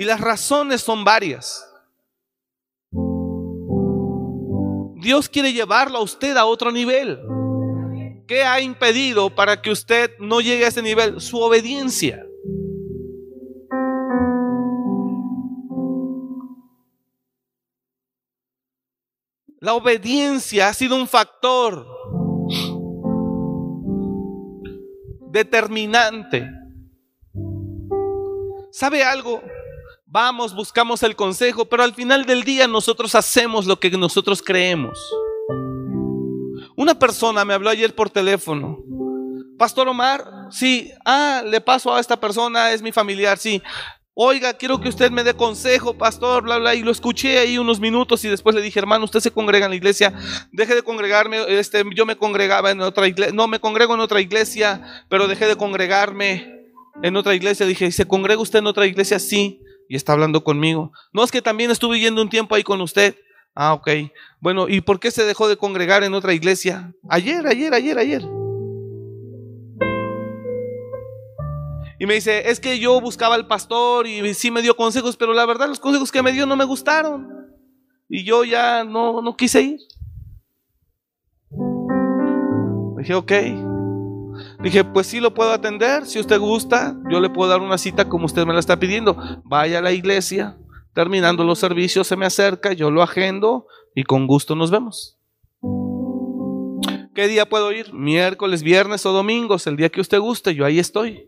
[0.00, 1.62] Y las razones son varias.
[4.94, 7.20] Dios quiere llevarlo a usted a otro nivel.
[8.26, 11.20] ¿Qué ha impedido para que usted no llegue a ese nivel?
[11.20, 12.24] Su obediencia.
[19.58, 21.86] La obediencia ha sido un factor
[25.30, 26.48] determinante.
[28.72, 29.42] ¿Sabe algo?
[30.12, 34.98] Vamos, buscamos el consejo, pero al final del día nosotros hacemos lo que nosotros creemos.
[36.76, 38.82] Una persona me habló ayer por teléfono.
[39.56, 43.62] Pastor Omar, sí, ah, le paso a esta persona, es mi familiar, sí.
[44.12, 46.74] Oiga, quiero que usted me dé consejo, pastor, bla, bla.
[46.74, 49.70] Y lo escuché ahí unos minutos y después le dije, hermano, usted se congrega en
[49.70, 50.12] la iglesia,
[50.50, 51.44] deje de congregarme.
[51.56, 55.46] Este, yo me congregaba en otra iglesia, no me congrego en otra iglesia, pero dejé
[55.46, 56.64] de congregarme
[57.00, 57.64] en otra iglesia.
[57.64, 59.20] Dije, ¿se congrega usted en otra iglesia?
[59.20, 59.60] Sí.
[59.90, 60.92] Y está hablando conmigo.
[61.12, 63.16] No es que también estuve yendo un tiempo ahí con usted.
[63.56, 63.88] Ah, ok.
[64.38, 66.94] Bueno, ¿y por qué se dejó de congregar en otra iglesia?
[67.08, 68.22] Ayer, ayer, ayer, ayer.
[71.98, 75.34] Y me dice, es que yo buscaba al pastor y sí me dio consejos, pero
[75.34, 77.50] la verdad los consejos que me dio no me gustaron.
[78.08, 79.80] Y yo ya no, no quise ir.
[82.96, 83.32] Dije, ok.
[84.62, 88.10] Dije, pues sí lo puedo atender, si usted gusta, yo le puedo dar una cita
[88.10, 89.16] como usted me la está pidiendo.
[89.42, 90.58] Vaya a la iglesia,
[90.92, 95.18] terminando los servicios se me acerca, yo lo agendo y con gusto nos vemos.
[97.14, 97.94] ¿Qué día puedo ir?
[97.94, 101.26] Miércoles, viernes o domingos, el día que usted guste, yo ahí estoy.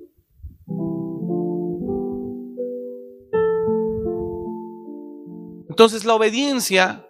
[5.70, 7.06] Entonces la obediencia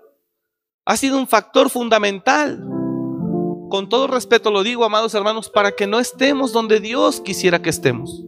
[0.85, 2.65] ha sido un factor fundamental.
[3.73, 7.71] Con todo respeto lo digo, amados hermanos, para que no estemos donde Dios quisiera que
[7.71, 8.23] estemos.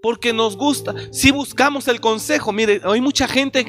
[0.00, 3.66] Porque nos gusta, si buscamos el consejo, mire, hay mucha gente,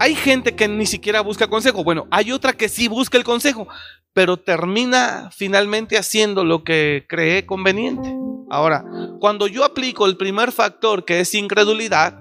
[0.00, 3.68] hay gente que ni siquiera busca consejo, bueno, hay otra que sí busca el consejo,
[4.12, 8.12] pero termina finalmente haciendo lo que cree conveniente.
[8.50, 8.84] Ahora,
[9.20, 12.18] cuando yo aplico el primer factor que es incredulidad,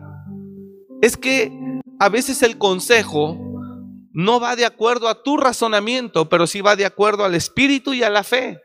[1.01, 1.51] es que
[1.99, 3.47] a veces el consejo
[4.13, 8.03] no va de acuerdo a tu razonamiento, pero sí va de acuerdo al espíritu y
[8.03, 8.61] a la fe.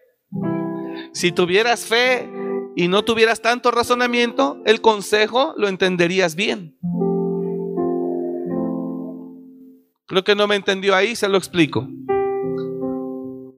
[1.13, 2.29] Si tuvieras fe
[2.75, 6.77] y no tuvieras tanto razonamiento, el consejo lo entenderías bien.
[10.07, 11.89] Creo que no me entendió ahí, se lo explico.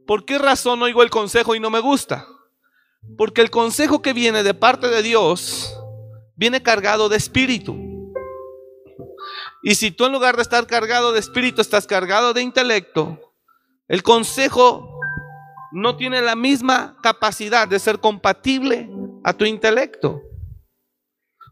[0.06, 2.26] ¿Por qué razón oigo el consejo y no me gusta?
[3.16, 5.74] Porque el consejo que viene de parte de Dios
[6.36, 7.76] viene cargado de espíritu.
[9.62, 13.18] Y si tú en lugar de estar cargado de espíritu estás cargado de intelecto,
[13.88, 14.98] el consejo
[15.72, 18.88] no tiene la misma capacidad de ser compatible
[19.24, 20.22] a tu intelecto.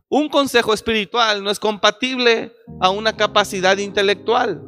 [0.09, 4.63] Un consejo espiritual no es compatible a una capacidad intelectual.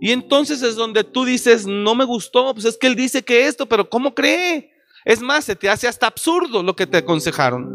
[0.00, 3.46] Y entonces es donde tú dices, no me gustó, pues es que él dice que
[3.48, 4.70] esto, pero ¿cómo cree?
[5.04, 7.74] Es más, se te hace hasta absurdo lo que te aconsejaron.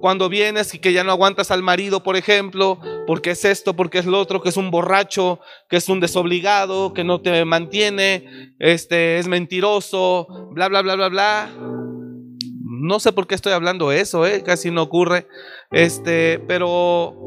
[0.00, 3.98] Cuando vienes y que ya no aguantas al marido, por ejemplo, porque es esto, porque
[3.98, 8.54] es lo otro, que es un borracho, que es un desobligado, que no te mantiene,
[8.58, 11.50] este es mentiroso, bla bla bla bla bla.
[11.58, 14.42] No sé por qué estoy hablando eso, ¿eh?
[14.42, 15.26] casi no ocurre.
[15.70, 17.26] Este, pero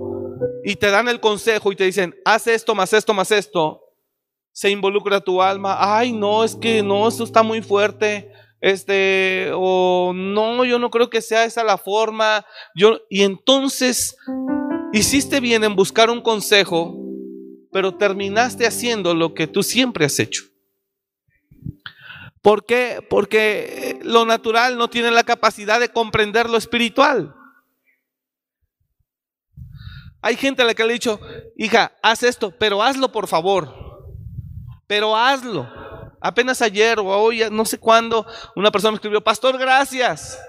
[0.63, 3.81] y te dan el consejo y te dicen, haz esto, más esto, más esto,
[4.51, 8.31] se involucra tu alma, ay, no, es que no, esto está muy fuerte,
[8.61, 12.45] este, o no, yo no creo que sea esa la forma,
[12.75, 14.17] yo, y entonces
[14.91, 16.97] hiciste bien en buscar un consejo,
[17.71, 20.43] pero terminaste haciendo lo que tú siempre has hecho.
[22.41, 23.05] ¿Por qué?
[23.09, 27.35] Porque lo natural no tiene la capacidad de comprender lo espiritual.
[30.21, 31.19] Hay gente a la que le he dicho,
[31.57, 33.73] hija, haz esto, pero hazlo por favor.
[34.87, 35.78] Pero hazlo.
[36.21, 40.39] Apenas ayer o hoy, no sé cuándo, una persona me escribió, pastor, gracias.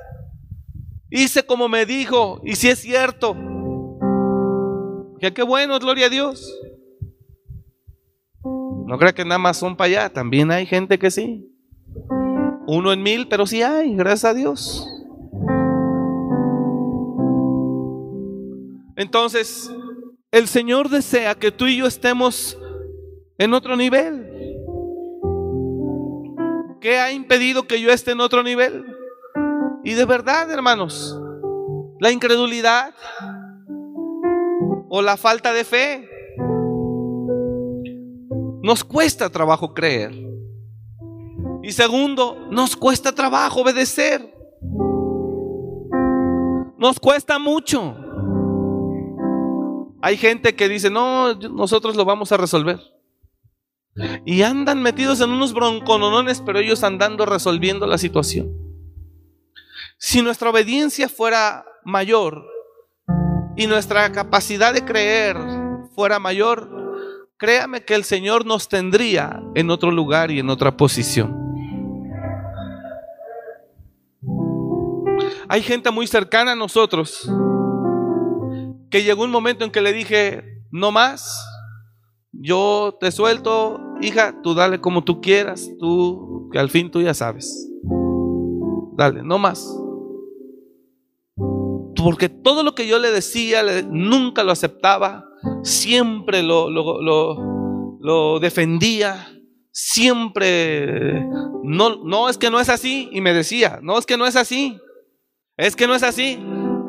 [1.10, 3.36] Hice como me dijo, y si es cierto.
[5.20, 6.52] Ya qué bueno, gloria a Dios.
[8.42, 11.46] No crea que nada más son para allá, también hay gente que sí.
[12.66, 14.86] Uno en mil, pero sí hay, gracias a Dios.
[18.96, 19.70] Entonces,
[20.30, 22.58] el Señor desea que tú y yo estemos
[23.38, 24.29] en otro nivel.
[26.80, 28.86] ¿Qué ha impedido que yo esté en otro nivel?
[29.84, 31.20] Y de verdad, hermanos,
[32.00, 32.94] la incredulidad
[34.88, 36.08] o la falta de fe.
[38.62, 40.12] Nos cuesta trabajo creer.
[41.62, 44.34] Y segundo, nos cuesta trabajo obedecer.
[46.78, 47.94] Nos cuesta mucho.
[50.00, 52.80] Hay gente que dice, no, nosotros lo vamos a resolver.
[54.24, 58.50] Y andan metidos en unos broncononones, pero ellos andando resolviendo la situación.
[59.98, 62.46] Si nuestra obediencia fuera mayor
[63.56, 65.36] y nuestra capacidad de creer
[65.94, 66.70] fuera mayor,
[67.36, 71.36] créame que el Señor nos tendría en otro lugar y en otra posición.
[75.48, 77.28] Hay gente muy cercana a nosotros
[78.90, 81.44] que llegó un momento en que le dije, no más,
[82.32, 87.14] yo te suelto, hija, tú dale como tú quieras, tú, que al fin tú ya
[87.14, 87.68] sabes.
[88.96, 89.66] Dale, no más.
[91.96, 95.24] Porque todo lo que yo le decía, nunca lo aceptaba,
[95.62, 97.00] siempre lo, lo,
[98.00, 99.28] lo defendía,
[99.70, 101.26] siempre,
[101.62, 104.36] no, no es que no es así, y me decía, no es que no es
[104.36, 104.78] así,
[105.56, 106.38] es que no es así.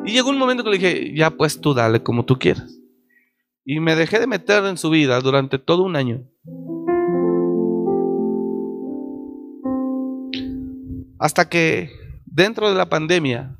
[0.05, 2.79] Y llegó un momento que le dije, ya pues tú dale como tú quieras.
[3.63, 6.23] Y me dejé de meter en su vida durante todo un año.
[11.21, 11.91] Hasta que
[12.25, 13.55] dentro de la pandemia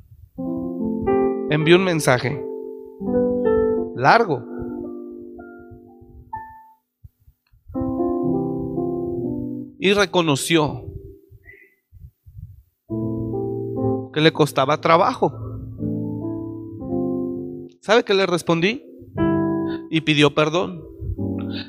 [1.51, 2.43] envió un mensaje
[3.95, 4.43] largo.
[9.78, 10.88] Y reconoció
[14.12, 15.32] que le costaba trabajo.
[17.82, 18.84] ¿Sabe qué le respondí?
[19.91, 20.84] Y pidió perdón.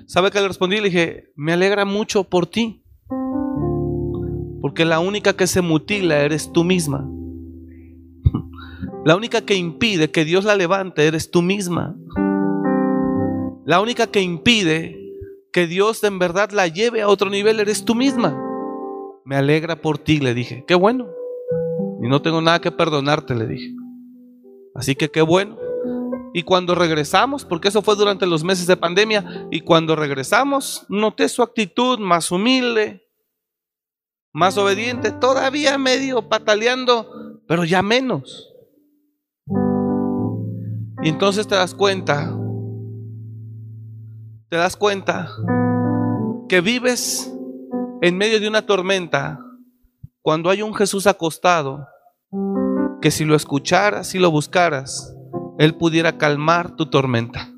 [0.06, 0.76] ¿Sabe qué le respondí?
[0.76, 2.81] Le dije, me alegra mucho por ti.
[4.62, 7.06] Porque la única que se mutila eres tú misma.
[9.04, 11.96] La única que impide que Dios la levante eres tú misma.
[13.66, 14.98] La única que impide
[15.52, 18.40] que Dios en verdad la lleve a otro nivel eres tú misma.
[19.24, 20.64] Me alegra por ti, le dije.
[20.66, 21.08] Qué bueno.
[22.00, 23.74] Y no tengo nada que perdonarte, le dije.
[24.76, 25.58] Así que qué bueno.
[26.34, 31.28] Y cuando regresamos, porque eso fue durante los meses de pandemia, y cuando regresamos, noté
[31.28, 33.01] su actitud más humilde,
[34.32, 38.48] más obediente, todavía medio pataleando, pero ya menos.
[41.02, 42.38] Y entonces te das cuenta
[44.52, 45.30] te das cuenta
[46.46, 47.34] que vives
[48.02, 49.40] en medio de una tormenta
[50.20, 51.88] cuando hay un Jesús acostado
[53.00, 55.16] que si lo escucharas, si lo buscaras,
[55.58, 57.48] Él pudiera calmar tu tormenta.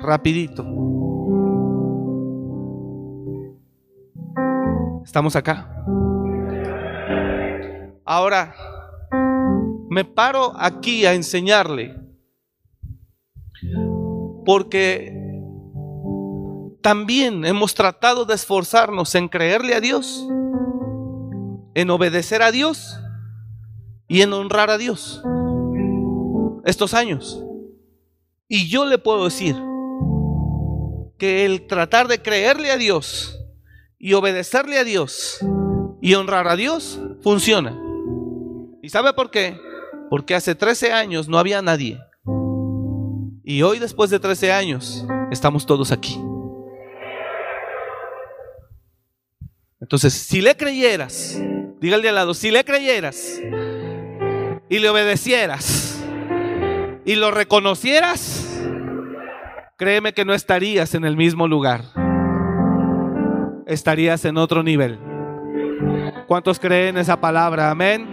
[0.00, 0.64] Rapidito.
[5.08, 5.66] Estamos acá.
[8.04, 8.54] Ahora,
[9.88, 11.96] me paro aquí a enseñarle
[14.44, 15.10] porque
[16.82, 20.28] también hemos tratado de esforzarnos en creerle a Dios,
[21.72, 23.00] en obedecer a Dios
[24.08, 25.22] y en honrar a Dios
[26.66, 27.42] estos años.
[28.46, 29.56] Y yo le puedo decir
[31.16, 33.37] que el tratar de creerle a Dios
[33.98, 35.40] y obedecerle a Dios
[36.00, 37.76] y honrar a Dios funciona.
[38.82, 39.58] ¿Y sabe por qué?
[40.08, 42.00] Porque hace 13 años no había nadie.
[43.44, 46.20] Y hoy, después de 13 años, estamos todos aquí.
[49.80, 51.40] Entonces, si le creyeras,
[51.80, 53.40] dígale al lado, si le creyeras
[54.68, 56.04] y le obedecieras
[57.04, 58.62] y lo reconocieras,
[59.76, 61.97] créeme que no estarías en el mismo lugar.
[63.68, 64.98] Estarías en otro nivel.
[66.26, 67.70] ¿Cuántos creen esa palabra?
[67.70, 68.08] Amén.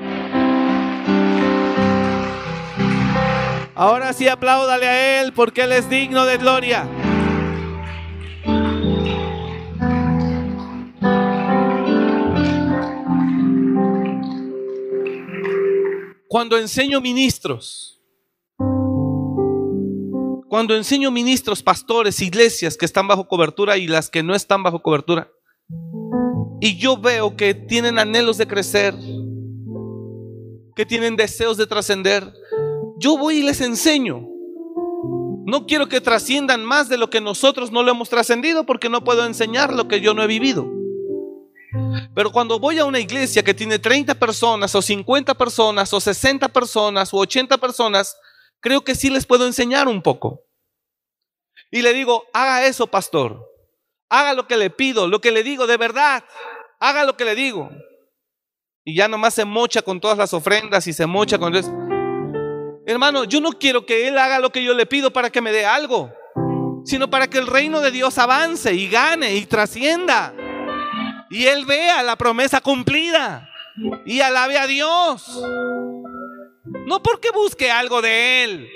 [3.74, 6.86] Ahora sí apláudale a Él porque Él es digno de gloria.
[16.28, 18.02] Cuando enseño ministros,
[20.50, 24.82] cuando enseño ministros, pastores, iglesias que están bajo cobertura y las que no están bajo
[24.82, 25.32] cobertura,
[26.62, 28.96] y yo veo que tienen anhelos de crecer,
[30.76, 32.34] que tienen deseos de trascender,
[32.98, 34.28] yo voy y les enseño.
[35.46, 39.04] No quiero que trasciendan más de lo que nosotros no lo hemos trascendido porque no
[39.04, 40.68] puedo enseñar lo que yo no he vivido.
[42.16, 46.48] Pero cuando voy a una iglesia que tiene 30 personas o 50 personas o 60
[46.50, 48.18] personas o 80 personas,
[48.60, 50.42] creo que sí les puedo enseñar un poco.
[51.70, 53.45] Y le digo, haga eso, pastor.
[54.10, 56.24] Haga lo que le pido, lo que le digo, de verdad.
[56.80, 57.70] Haga lo que le digo.
[58.84, 61.54] Y ya nomás se mocha con todas las ofrendas y se mocha con...
[62.86, 65.52] Hermano, yo no quiero que Él haga lo que yo le pido para que me
[65.52, 66.14] dé algo,
[66.86, 70.36] sino para que el reino de Dios avance y gane y trascienda.
[71.32, 73.50] Y Él vea la promesa cumplida
[74.06, 75.44] y alabe a Dios.
[76.86, 78.70] No porque busque algo de Él.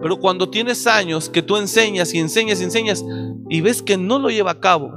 [0.00, 3.04] Pero cuando tienes años que tú enseñas y enseñas y enseñas
[3.48, 4.92] y ves que no lo lleva a cabo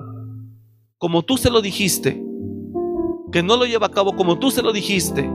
[0.99, 2.23] como tú se lo dijiste,
[3.31, 5.27] que no lo lleva a cabo como tú se lo dijiste,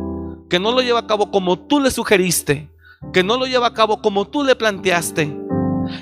[0.49, 2.71] que no lo lleva a cabo como tú le sugeriste,
[3.13, 5.37] que no lo lleva a cabo como tú le planteaste,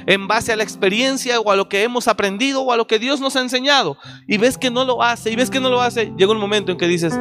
[0.07, 2.99] en base a la experiencia o a lo que hemos aprendido o a lo que
[2.99, 3.97] Dios nos ha enseñado,
[4.29, 6.71] y ves que no lo hace, y ves que no lo hace, llega un momento
[6.71, 7.19] en que dices,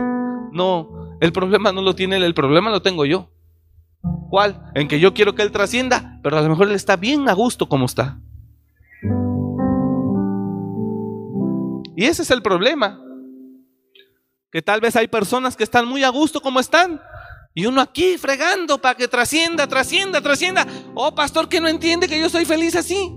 [0.52, 0.90] no,
[1.22, 3.30] el problema no lo tiene él, el problema lo tengo yo.
[4.30, 4.72] ¿Cuál?
[4.76, 7.34] En que yo quiero que él trascienda, pero a lo mejor él está bien a
[7.34, 8.20] gusto como está.
[11.96, 13.00] Y ese es el problema.
[14.52, 17.00] Que tal vez hay personas que están muy a gusto como están,
[17.56, 20.66] y uno aquí fregando para que trascienda, trascienda, trascienda.
[20.96, 23.16] Oh, pastor, que no entiende que yo soy feliz así.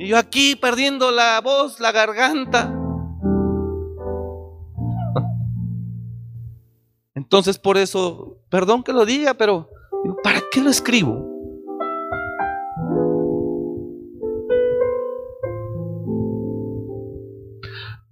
[0.00, 2.77] Y yo aquí perdiendo la voz, la garganta.
[7.28, 9.68] Entonces por eso, perdón que lo diga, pero
[10.24, 11.28] ¿para qué lo escribo?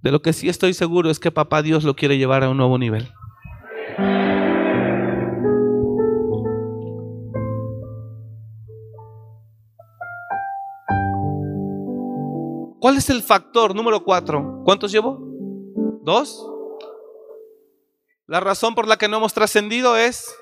[0.02, 2.58] De lo que sí estoy seguro es que papá Dios lo quiere llevar a un
[2.58, 3.08] nuevo nivel.
[12.78, 14.60] ¿Cuál es el factor número cuatro?
[14.66, 15.18] ¿Cuántos llevo?
[16.02, 16.46] ¿Dos?
[18.26, 20.34] La razón por la que no hemos trascendido es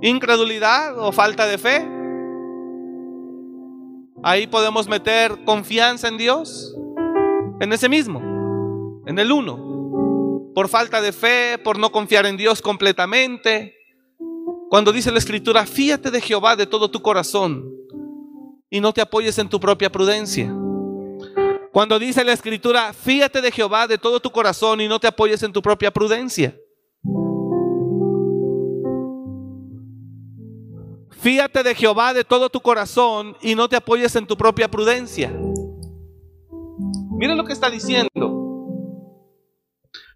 [0.00, 1.86] incredulidad o falta de fe.
[4.22, 6.74] Ahí podemos meter confianza en Dios,
[7.60, 8.34] en ese mismo
[9.06, 13.76] en el uno, por falta de fe, por no confiar en Dios completamente.
[14.70, 17.70] Cuando dice la escritura, fíate de Jehová de todo tu corazón
[18.70, 20.52] y no te apoyes en tu propia prudencia.
[21.72, 25.42] Cuando dice la escritura, fíate de Jehová de todo tu corazón y no te apoyes
[25.42, 26.56] en tu propia prudencia.
[31.24, 35.32] Fíate de Jehová de todo tu corazón y no te apoyes en tu propia prudencia.
[37.12, 38.10] Miren lo que está diciendo.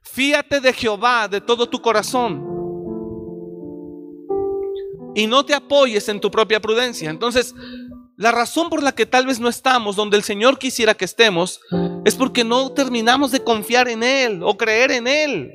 [0.02, 2.44] Fíate de Jehová de todo tu corazón
[5.14, 7.09] y no te apoyes en tu propia prudencia.
[7.09, 7.54] Entonces,
[8.18, 11.62] la razón por la que tal vez no estamos donde el Señor quisiera que estemos
[12.04, 15.50] es porque no terminamos de confiar en Él o creer en Él.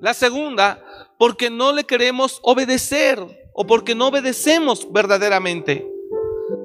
[0.00, 0.83] La segunda,
[1.18, 3.18] porque no le queremos obedecer
[3.54, 5.88] o porque no obedecemos verdaderamente.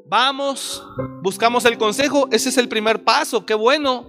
[0.07, 0.83] Vamos,
[1.21, 4.07] buscamos el consejo, ese es el primer paso, qué bueno.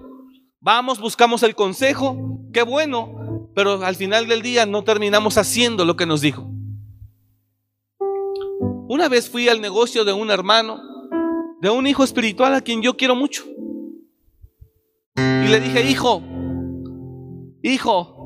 [0.61, 2.17] Vamos, buscamos el consejo,
[2.53, 6.51] qué bueno, pero al final del día no terminamos haciendo lo que nos dijo.
[8.89, 10.81] Una vez fui al negocio de un hermano,
[11.61, 13.45] de un hijo espiritual a quien yo quiero mucho.
[15.17, 16.23] Y le dije, hijo,
[17.63, 18.20] hijo,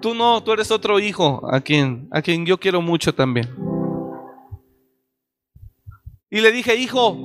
[0.00, 3.48] tú no, tú eres otro hijo a quien, a quien yo quiero mucho también.
[6.30, 7.16] Y le dije, hijo,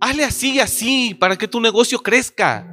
[0.00, 2.66] hazle así y así para que tu negocio crezca.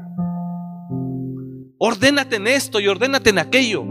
[1.78, 3.84] Ordénate en esto y ordénate en aquello.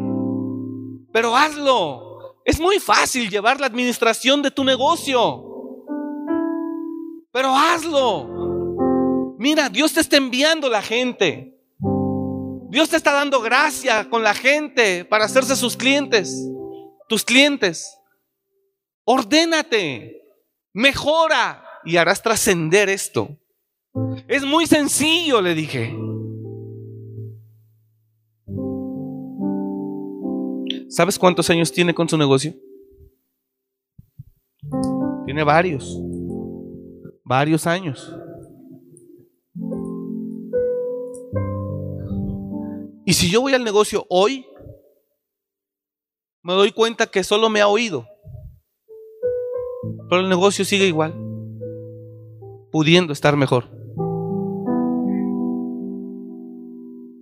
[1.13, 2.37] Pero hazlo.
[2.45, 5.45] Es muy fácil llevar la administración de tu negocio.
[7.33, 9.37] Pero hazlo.
[9.39, 11.54] Mira, Dios te está enviando la gente.
[12.75, 16.45] Dios te está dando gracia con la gente para hacerse sus clientes,
[17.09, 17.97] tus clientes.
[19.05, 20.21] Ordénate,
[20.73, 23.29] mejora y harás trascender esto.
[24.27, 25.97] Es muy sencillo, le dije.
[30.89, 32.55] ¿Sabes cuántos años tiene con su negocio?
[35.27, 35.97] Tiene varios.
[37.23, 38.13] Varios años.
[43.05, 44.47] Y si yo voy al negocio hoy,
[46.43, 48.07] me doy cuenta que solo me ha oído.
[50.09, 51.15] Pero el negocio sigue igual,
[52.71, 53.71] pudiendo estar mejor.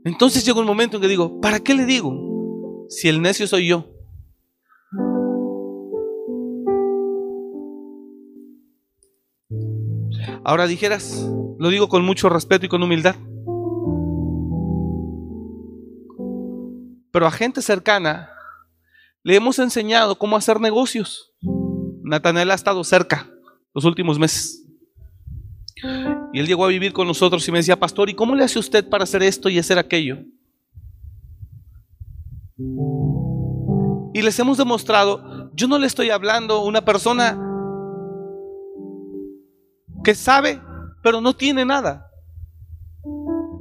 [0.04, 2.32] Entonces llega un momento en que digo, ¿para qué le digo?
[2.92, 3.86] si el necio soy yo?
[10.44, 11.26] Ahora dijeras,
[11.58, 13.16] lo digo con mucho respeto y con humildad,
[17.12, 18.30] pero a gente cercana
[19.22, 21.32] le hemos enseñado cómo hacer negocios.
[22.02, 23.30] Natanel ha estado cerca
[23.72, 24.66] los últimos meses.
[26.32, 28.58] Y él llegó a vivir con nosotros y me decía, pastor, ¿y cómo le hace
[28.58, 30.18] usted para hacer esto y hacer aquello?
[34.14, 37.38] Y les hemos demostrado, yo no le estoy hablando a una persona
[40.02, 40.60] que sabe,
[41.02, 42.11] pero no tiene nada.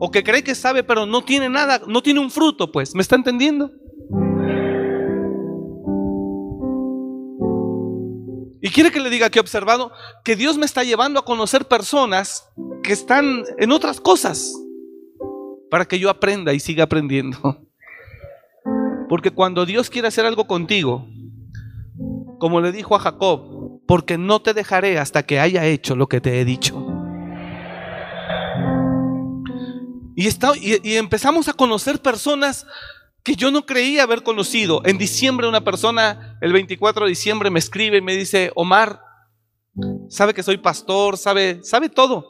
[0.04, 2.95] O que cree que sabe, pero no tiene nada, no tiene un fruto, pues.
[2.95, 3.70] ¿Me está entendiendo?
[8.64, 9.91] Y quiere que le diga que he observado
[10.24, 12.49] que Dios me está llevando a conocer personas
[12.82, 14.56] que están en otras cosas
[15.70, 17.38] para que yo aprenda y siga aprendiendo.
[19.08, 21.06] Porque cuando Dios quiere hacer algo contigo,
[22.39, 26.22] como le dijo a Jacob, porque no te dejaré hasta que haya hecho lo que
[26.22, 26.90] te he dicho.
[30.61, 32.65] Y, empezamos a conocer personas
[33.24, 34.82] que yo no creía haber conocido.
[34.86, 39.01] En diciembre una persona, el 24 de diciembre, me escribe y me dice, Omar,
[40.09, 42.26] sabe que soy pastor, sabe, sabe todo.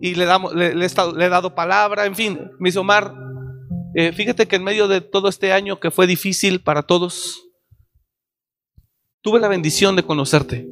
[0.00, 3.14] Y le, damos, le, le he dado palabra, en fin, me dice, Omar,
[3.94, 7.44] eh, fíjate que en medio de todo este año que fue difícil para todos,
[9.22, 10.66] tuve la bendición de conocerte.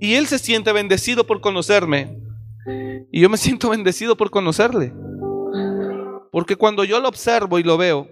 [0.00, 2.18] Y él se siente bendecido por conocerme.
[3.10, 4.92] Y yo me siento bendecido por conocerle.
[6.30, 8.06] Porque cuando yo lo observo y lo veo,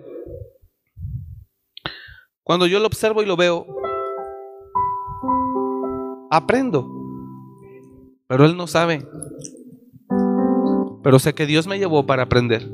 [2.42, 3.66] cuando yo lo observo y lo veo,
[6.30, 6.88] aprendo.
[8.26, 9.06] Pero él no sabe
[11.06, 12.68] pero sé que Dios me llevó para aprender.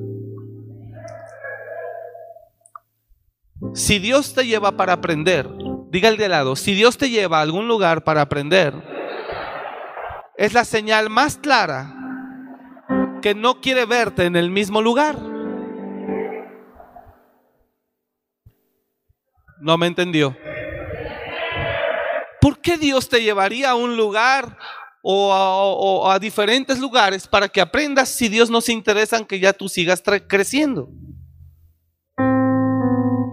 [3.75, 5.47] Si Dios te lleva para aprender,
[5.91, 8.73] diga el de lado, si Dios te lleva a algún lugar para aprender,
[10.37, 11.95] es la señal más clara
[13.21, 15.19] que no quiere verte en el mismo lugar.
[19.61, 20.37] No me entendió.
[22.41, 24.59] ¿Por qué Dios te llevaría a un lugar
[25.03, 29.53] o a, diferentes lugares para que aprendas si Dios no se interesa en que ya
[29.53, 30.89] tú sigas creciendo.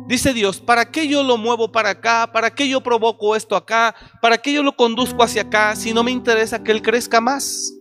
[0.09, 2.31] Dice Dios, ¿para qué yo lo muevo para acá?
[2.33, 3.93] ¿Para qué yo provoco esto acá?
[4.19, 7.71] ¿Para qué yo lo conduzco hacia acá si no me interesa que Él crezca más?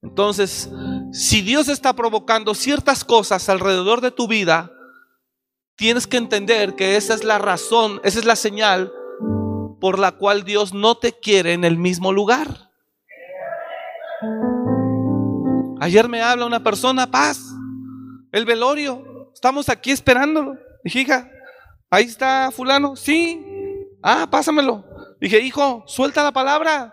[0.00, 0.70] Entonces,
[1.12, 4.72] si Dios está provocando ciertas cosas alrededor de tu vida,
[5.76, 8.90] tienes que entender que esa es la razón, esa es la señal
[9.82, 12.70] por la cual Dios no te quiere en el mismo lugar.
[15.78, 17.51] Ayer me habla una persona, paz,
[18.32, 20.56] el velorio, estamos aquí esperándolo.
[20.82, 21.30] Dije, hija,
[21.90, 23.40] ahí está fulano, sí,
[24.02, 24.84] ah, pásamelo.
[25.20, 26.92] Dije, hijo, suelta la palabra.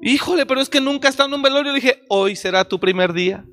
[0.00, 1.72] Híjole, pero es que nunca estado en un velorio.
[1.72, 3.44] Dije, hoy será tu primer día.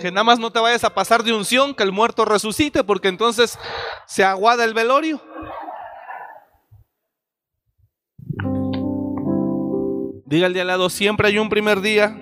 [0.00, 3.08] Que nada más no te vayas a pasar de unción, que el muerto resucite, porque
[3.08, 3.58] entonces
[4.06, 5.20] se aguada el velorio.
[10.30, 12.16] Diga al de al lado, siempre hay un primer día.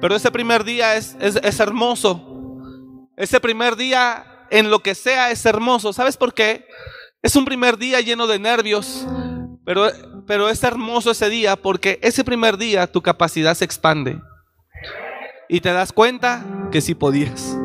[0.00, 3.06] Pero ese primer día es, es, hermoso.
[3.18, 5.92] Ese primer día, en lo que sea, es hermoso.
[5.92, 6.66] ¿Sabes por qué?
[7.20, 9.06] Es un primer día lleno de nervios.
[9.66, 9.90] Pero,
[10.26, 14.18] pero es hermoso ese día porque ese primer día tu capacidad se expande.
[15.50, 17.59] Y te das cuenta que sí podías.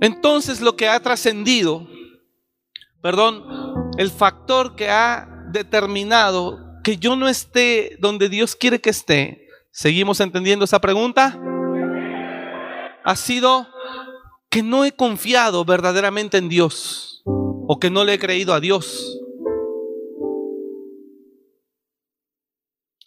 [0.00, 1.86] Entonces lo que ha trascendido,
[3.02, 3.44] perdón,
[3.98, 10.20] el factor que ha determinado que yo no esté donde Dios quiere que esté, ¿seguimos
[10.20, 11.38] entendiendo esa pregunta?
[13.04, 13.66] Ha sido
[14.48, 19.20] que no he confiado verdaderamente en Dios o que no le he creído a Dios.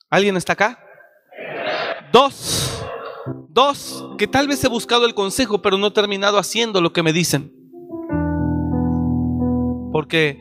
[0.09, 0.83] ¿Alguien está acá?
[2.11, 2.70] Dos,
[3.53, 7.03] Dos, que tal vez he buscado el consejo, pero no he terminado haciendo lo que
[7.03, 7.51] me dicen.
[9.91, 10.39] Porque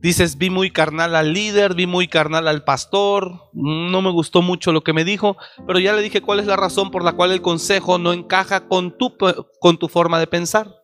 [0.00, 4.72] dices, vi muy carnal al líder, vi muy carnal al pastor, no me gustó mucho
[4.72, 7.30] lo que me dijo, pero ya le dije cuál es la razón por la cual
[7.30, 9.16] el consejo no encaja con tu,
[9.60, 10.74] con tu forma de pensar.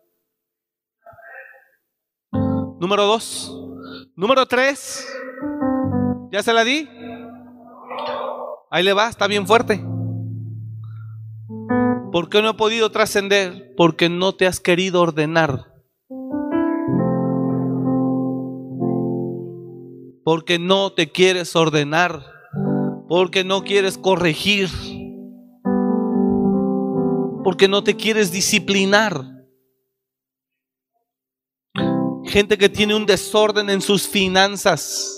[2.79, 3.53] Número dos.
[4.15, 5.05] Número tres.
[6.31, 6.89] ¿Ya se la di?
[8.71, 9.83] Ahí le va, está bien fuerte.
[12.13, 13.75] ¿Por qué no he podido trascender?
[13.77, 15.73] Porque no te has querido ordenar.
[20.25, 22.23] Porque no te quieres ordenar.
[23.09, 24.69] Porque no quieres corregir.
[27.45, 29.25] Porque no te quieres disciplinar.
[32.25, 35.16] Gente que tiene un desorden en sus finanzas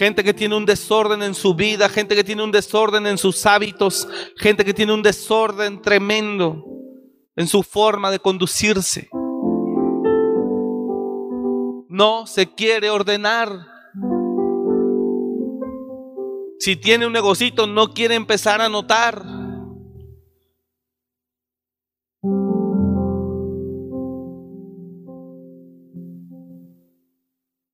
[0.00, 3.44] gente que tiene un desorden en su vida, gente que tiene un desorden en sus
[3.44, 6.64] hábitos, gente que tiene un desorden tremendo
[7.36, 9.10] en su forma de conducirse.
[11.90, 13.66] No se quiere ordenar.
[16.60, 19.22] Si tiene un negocito, no quiere empezar a notar.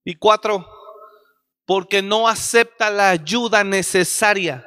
[0.05, 0.76] Y cuatro,
[1.67, 4.65] porque no acepta la ayuda necesaria.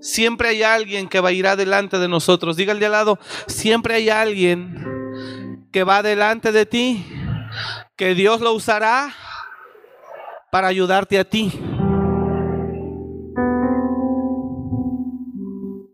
[0.00, 2.56] Siempre hay alguien que va a ir adelante de nosotros.
[2.56, 7.04] Dígale de al lado, siempre hay alguien que va delante de ti,
[7.96, 9.12] que Dios lo usará
[10.52, 11.52] para ayudarte a ti.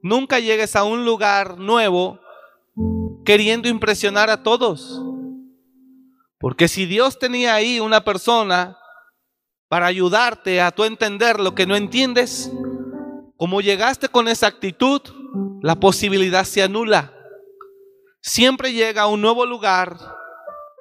[0.03, 2.21] Nunca llegues a un lugar nuevo
[3.25, 5.01] queriendo impresionar a todos.
[6.45, 8.77] Porque si Dios tenía ahí una persona
[9.67, 12.53] para ayudarte a tú entender lo que no entiendes,
[13.39, 15.01] como llegaste con esa actitud,
[15.63, 17.15] la posibilidad se anula.
[18.21, 19.97] Siempre llega a un nuevo lugar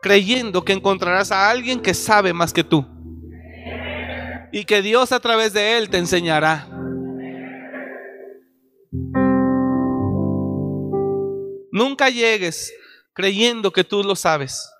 [0.01, 2.85] creyendo que encontrarás a alguien que sabe más que tú.
[4.51, 6.67] Y que Dios a través de él te enseñará.
[11.71, 12.73] Nunca llegues
[13.13, 14.72] creyendo que tú lo sabes.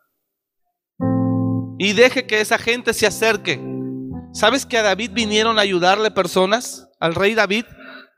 [1.84, 3.60] Y deje que esa gente se acerque.
[4.32, 6.88] ¿Sabes que a David vinieron a ayudarle personas?
[7.02, 7.66] Al rey David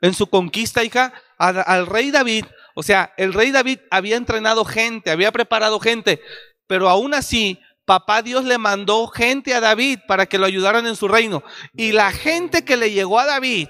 [0.01, 1.13] en su conquista, hija.
[1.39, 2.45] al rey David.
[2.76, 6.22] O sea, el rey David había entrenado gente, había preparado gente.
[6.68, 10.95] Pero aún así, papá Dios le mandó gente a David para que lo ayudaran en
[10.95, 11.41] su reino.
[11.74, 13.70] Y la gente que le llegó a David,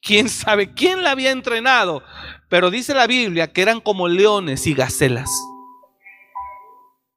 [0.00, 2.02] quién sabe quién la había entrenado.
[2.48, 5.28] Pero dice la Biblia que eran como leones y gacelas.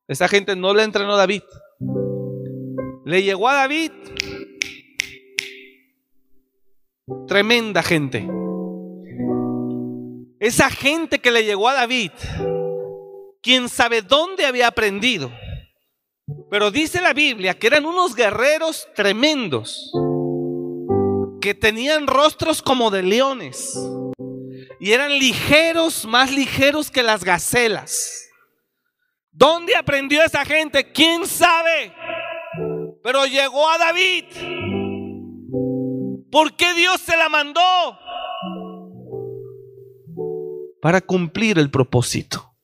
[0.09, 1.43] Esa gente no le entrenó David.
[3.05, 3.91] Le llegó a David
[7.27, 8.27] tremenda gente.
[10.39, 12.11] Esa gente que le llegó a David,
[13.41, 15.31] quién sabe dónde había aprendido.
[16.49, 19.91] Pero dice la Biblia que eran unos guerreros tremendos,
[21.39, 23.77] que tenían rostros como de leones
[24.79, 28.27] y eran ligeros, más ligeros que las gacelas.
[29.31, 30.91] ¿Dónde aprendió esa gente?
[30.91, 31.93] ¿Quién sabe?
[33.03, 34.25] Pero llegó a David.
[36.31, 37.61] ¿Por qué Dios se la mandó?
[40.81, 42.55] Para cumplir el propósito.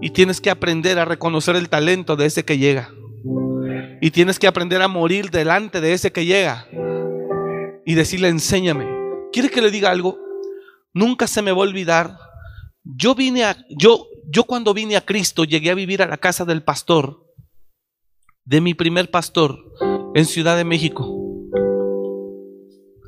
[0.00, 2.90] Y tienes que aprender a reconocer el talento de ese que llega.
[4.00, 6.66] Y tienes que aprender a morir delante de ese que llega.
[7.84, 8.97] Y decirle, enséñame.
[9.32, 10.18] ¿Quiere que le diga algo?
[10.92, 12.18] Nunca se me va a olvidar.
[12.84, 16.44] Yo vine a, yo, yo cuando vine a Cristo llegué a vivir a la casa
[16.44, 17.24] del pastor,
[18.44, 19.58] de mi primer pastor,
[20.14, 21.14] en Ciudad de México.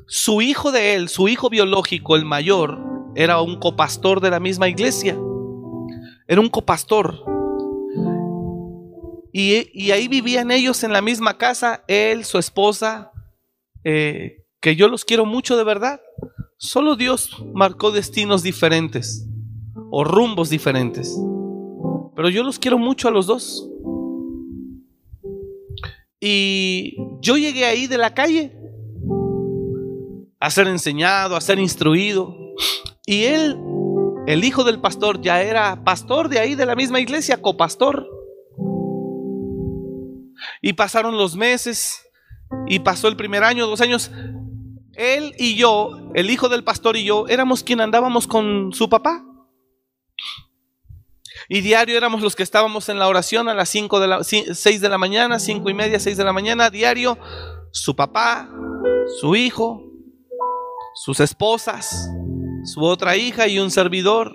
[0.07, 2.77] Su hijo de él, su hijo biológico, el mayor,
[3.15, 5.17] era un copastor de la misma iglesia.
[6.27, 7.25] Era un copastor.
[9.33, 13.11] Y, ahí vivían ellos en la misma casa, él, su esposa,
[13.83, 16.01] eh, que yo los quiero mucho de verdad.
[16.57, 19.27] Solo Dios marcó destinos diferentes
[19.89, 21.17] o rumbos diferentes.
[22.15, 23.67] Pero yo los quiero mucho a los dos.
[26.19, 28.55] Y yo llegué ahí de la calle
[30.39, 32.35] a ser enseñado, a ser instruido.
[33.05, 33.57] Y él
[34.27, 38.07] el hijo del pastor ya era pastor de ahí, de la misma iglesia, copastor.
[40.61, 42.01] Y pasaron los meses,
[42.67, 44.11] y pasó el primer año, dos años.
[44.95, 49.25] Él y yo, el hijo del pastor y yo, éramos quien andábamos con su papá.
[51.49, 54.81] Y diario éramos los que estábamos en la oración a las 5 de la 6
[54.81, 57.17] de la mañana, cinco y media, 6 de la mañana, diario,
[57.71, 58.49] su papá,
[59.19, 59.83] su hijo,
[60.95, 62.09] sus esposas,
[62.65, 64.33] su otra hija y un servidor,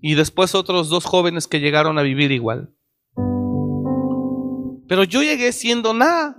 [0.00, 2.74] y después otros dos jóvenes que llegaron a vivir igual.
[4.88, 6.36] Pero yo llegué siendo nada,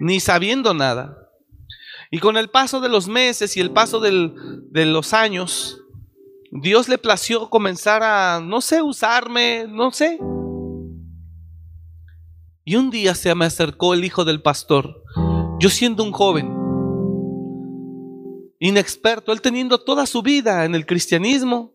[0.00, 1.27] ni sabiendo nada.
[2.10, 5.82] Y con el paso de los meses y el paso de los años,
[6.50, 10.18] Dios le plació comenzar a, no sé, usarme, no sé.
[12.64, 15.02] Y un día se me acercó el hijo del pastor,
[15.58, 16.54] yo siendo un joven,
[18.58, 21.74] inexperto, él teniendo toda su vida en el cristianismo,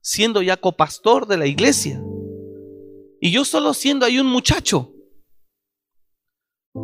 [0.00, 2.02] siendo ya copastor de la iglesia.
[3.20, 4.92] Y yo solo siendo ahí un muchacho.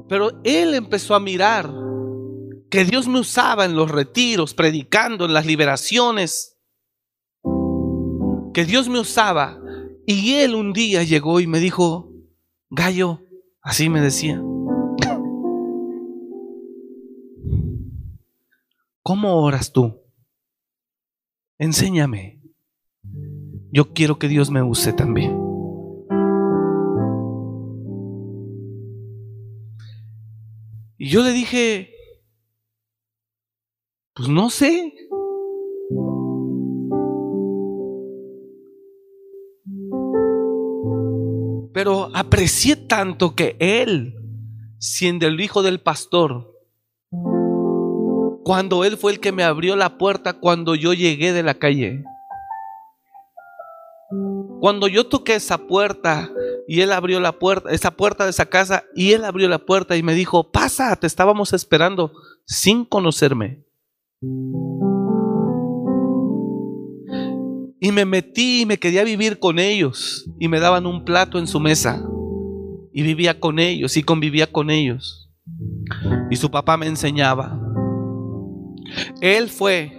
[0.09, 1.70] Pero él empezó a mirar
[2.71, 6.57] que Dios me usaba en los retiros, predicando, en las liberaciones.
[8.55, 9.61] Que Dios me usaba.
[10.07, 12.12] Y él un día llegó y me dijo,
[12.71, 13.21] Gallo,
[13.61, 14.41] así me decía,
[19.03, 20.01] ¿Cómo oras tú?
[21.59, 22.41] Enséñame.
[23.73, 25.37] Yo quiero que Dios me use también.
[30.97, 31.93] Y yo le dije,
[34.21, 34.93] pues no sé.
[41.73, 44.14] Pero aprecié tanto que él,
[44.79, 46.55] siendo el hijo del pastor,
[48.45, 52.05] cuando Él fue el que me abrió la puerta cuando yo llegué de la calle.
[54.61, 56.31] Cuando yo toqué esa puerta
[56.68, 59.97] y Él abrió la puerta, esa puerta de esa casa, y Él abrió la puerta
[59.97, 62.12] y me dijo, pasa, te estábamos esperando
[62.45, 63.70] sin conocerme.
[64.23, 64.27] Y
[67.93, 71.59] me metí y me quería vivir con ellos y me daban un plato en su
[71.59, 72.07] mesa
[72.93, 75.31] y vivía con ellos y convivía con ellos.
[76.31, 77.59] Y su papá me enseñaba.
[79.23, 79.91] Él fue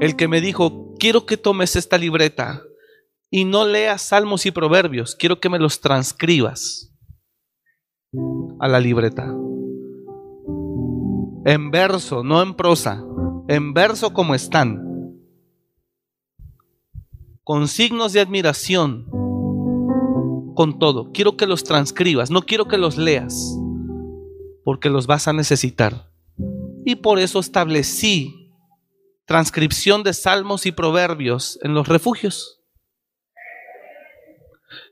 [0.00, 2.62] el que me dijo, quiero que tomes esta libreta
[3.30, 6.94] y no leas salmos y proverbios, quiero que me los transcribas
[8.60, 9.34] a la libreta.
[11.44, 13.04] En verso, no en prosa,
[13.48, 14.84] en verso como están,
[17.44, 19.06] con signos de admiración,
[20.54, 21.12] con todo.
[21.12, 23.56] Quiero que los transcribas, no quiero que los leas,
[24.64, 26.10] porque los vas a necesitar.
[26.84, 28.52] Y por eso establecí
[29.24, 32.60] transcripción de salmos y proverbios en los refugios.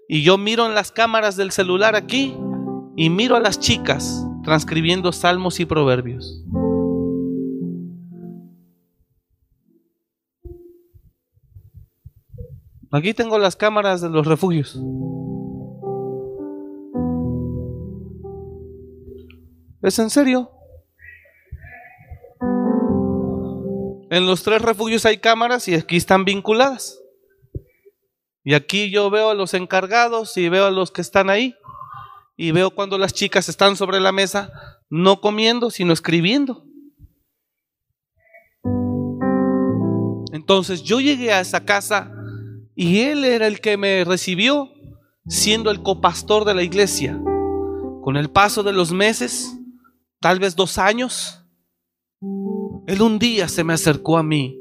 [0.09, 2.36] Y yo miro en las cámaras del celular aquí
[2.97, 6.44] y miro a las chicas transcribiendo salmos y proverbios.
[12.92, 14.80] Aquí tengo las cámaras de los refugios.
[19.82, 20.53] ¿Es en serio?
[24.11, 27.03] En los tres refugios hay cámaras y aquí están vinculadas.
[28.44, 31.57] Y aquí yo veo a los encargados y veo a los que están ahí.
[32.37, 34.53] Y veo cuando las chicas están sobre la mesa,
[34.91, 36.64] no comiendo, sino escribiendo.
[40.32, 42.12] Entonces yo llegué a esa casa
[42.74, 44.70] y él era el que me recibió
[45.26, 47.18] siendo el copastor de la iglesia.
[48.03, 49.59] Con el paso de los meses,
[50.20, 51.43] tal vez dos años,
[52.87, 54.61] él un día se me acercó a mí.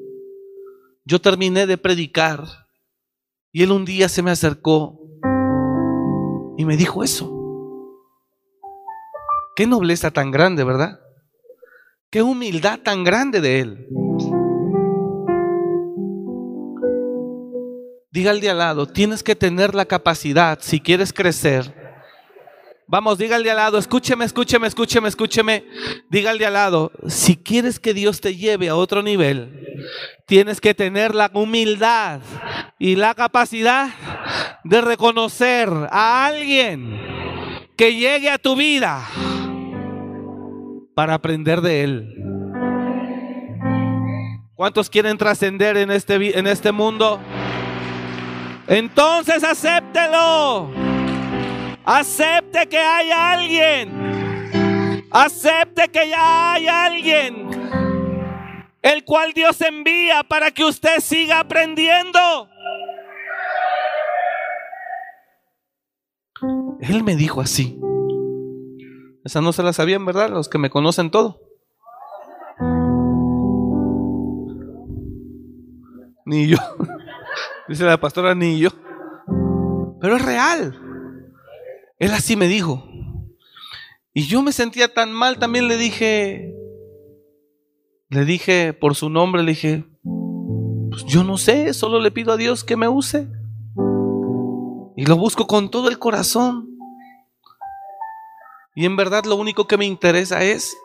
[1.04, 2.44] Yo terminé de predicar
[3.52, 5.00] y él un día se me acercó
[6.58, 7.35] y me dijo eso.
[9.56, 11.00] Qué nobleza tan grande, ¿verdad?
[12.12, 13.88] Qué humildad tan grande de él.
[18.12, 21.86] Diga al de al lado, tienes que tener la capacidad si quieres crecer
[22.88, 25.66] Vamos, diga al de al lado, escúcheme, escúcheme, escúcheme, escúcheme.
[26.10, 29.90] Diga al de al lado, si quieres que Dios te lleve a otro nivel,
[30.28, 32.22] tienes que tener la humildad
[32.78, 33.90] y la capacidad
[34.64, 37.02] de reconocer a alguien
[37.76, 39.04] que llegue a tu vida
[40.96, 42.16] para aprender de él.
[44.56, 47.20] ¿Cuántos quieren trascender en este, en este mundo?
[48.68, 50.72] Entonces acéptelo.
[51.84, 55.06] Acepte que hay alguien.
[55.12, 57.50] Acepte que ya hay alguien.
[58.82, 62.50] El cual Dios envía para que usted siga aprendiendo.
[66.80, 67.78] Él me dijo así.
[69.26, 70.30] Esa no se la sabían, ¿verdad?
[70.30, 71.42] Los que me conocen todo.
[76.26, 76.58] Ni yo.
[77.68, 78.70] Dice la pastora, ni yo.
[80.00, 80.80] Pero es real.
[81.98, 82.88] Él así me dijo.
[84.14, 86.54] Y yo me sentía tan mal, también le dije,
[88.10, 89.86] le dije por su nombre, le dije,
[90.92, 93.28] pues yo no sé, solo le pido a Dios que me use.
[94.96, 96.75] Y lo busco con todo el corazón.
[98.76, 100.78] Y en verdad lo único que me interesa es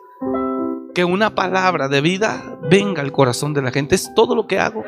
[0.95, 3.95] que una palabra de vida venga al corazón de la gente.
[3.95, 4.83] Es todo lo que hago.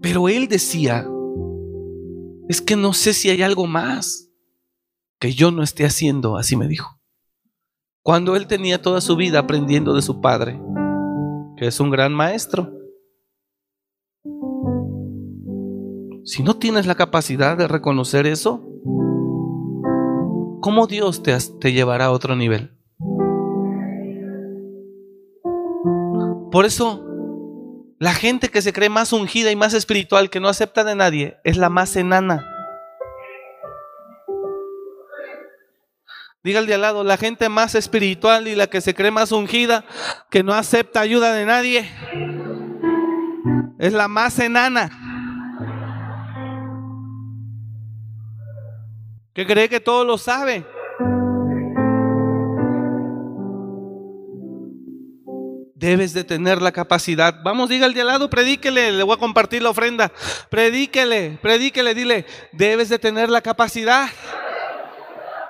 [0.00, 1.06] Pero él decía,
[2.48, 4.30] es que no sé si hay algo más
[5.20, 6.98] que yo no esté haciendo, así me dijo.
[8.02, 10.58] Cuando él tenía toda su vida aprendiendo de su padre,
[11.58, 12.72] que es un gran maestro.
[16.24, 18.66] Si no tienes la capacidad de reconocer eso,
[20.60, 22.72] ¿cómo Dios te, te llevará a otro nivel?
[26.50, 27.06] Por eso
[27.98, 31.38] la gente que se cree más ungida y más espiritual, que no acepta de nadie,
[31.44, 32.46] es la más enana.
[36.42, 39.32] Diga al de al lado, la gente más espiritual y la que se cree más
[39.32, 39.84] ungida,
[40.30, 41.90] que no acepta ayuda de nadie,
[43.78, 45.05] es la más enana.
[49.36, 50.64] Que cree que todo lo sabe.
[55.74, 57.42] Debes de tener la capacidad.
[57.44, 60.10] Vamos, diga al de al lado, predíquele, le voy a compartir la ofrenda.
[60.48, 64.08] Predíquele, predíquele, dile, debes de tener la capacidad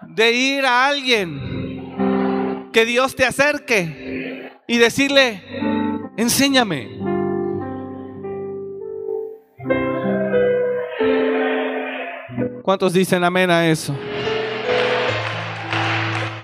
[0.02, 5.44] de ir a alguien que Dios te acerque y decirle,
[6.16, 7.15] enséñame.
[12.66, 13.96] ¿Cuántos dicen amén a eso?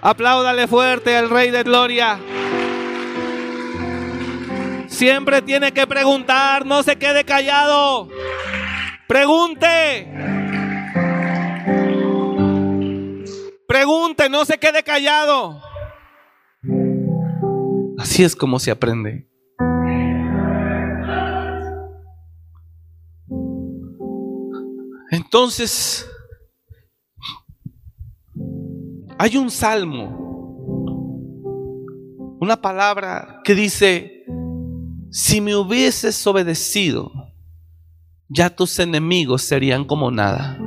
[0.01, 2.21] Apláudale fuerte al Rey de Gloria.
[4.87, 8.09] Siempre tiene que preguntar, no se quede callado.
[9.09, 10.07] Pregunte.
[13.67, 15.61] Pregunte, no se quede callado.
[17.99, 19.29] Así es como se aprende.
[25.11, 26.09] Entonces,
[29.23, 30.19] hay un salmo,
[32.41, 34.25] una palabra que dice,
[35.13, 37.13] si me hubieses obedecido,
[38.29, 40.59] ya tus enemigos serían como nada.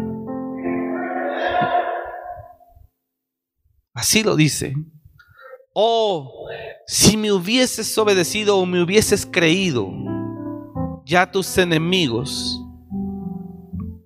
[3.93, 4.73] Así lo dice.
[5.73, 6.47] Oh,
[6.87, 9.91] si me hubieses obedecido o me hubieses creído,
[11.05, 12.57] ya tus enemigos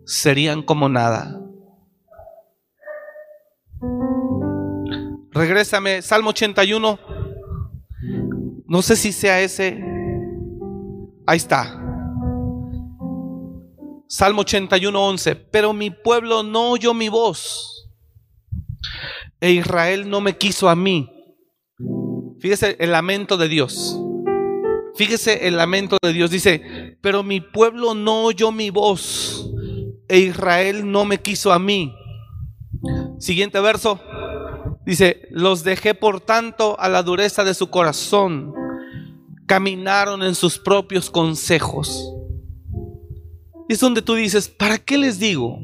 [0.07, 1.38] serían como nada.
[5.39, 6.99] Regrésame, Salmo 81.
[8.67, 9.81] No sé si sea ese.
[11.25, 11.81] Ahí está.
[14.05, 15.35] Salmo 81, 11.
[15.37, 17.89] Pero mi pueblo no oyó mi voz.
[19.39, 21.09] E Israel no me quiso a mí.
[22.41, 23.97] Fíjese el lamento de Dios.
[24.95, 26.31] Fíjese el lamento de Dios.
[26.31, 29.49] Dice, pero mi pueblo no oyó mi voz.
[30.09, 31.95] E Israel no me quiso a mí.
[33.19, 34.01] Siguiente verso.
[34.89, 38.55] Dice, los dejé por tanto a la dureza de su corazón
[39.45, 42.11] caminaron en sus propios consejos.
[43.67, 45.59] Es donde tú dices, ¿para qué les digo?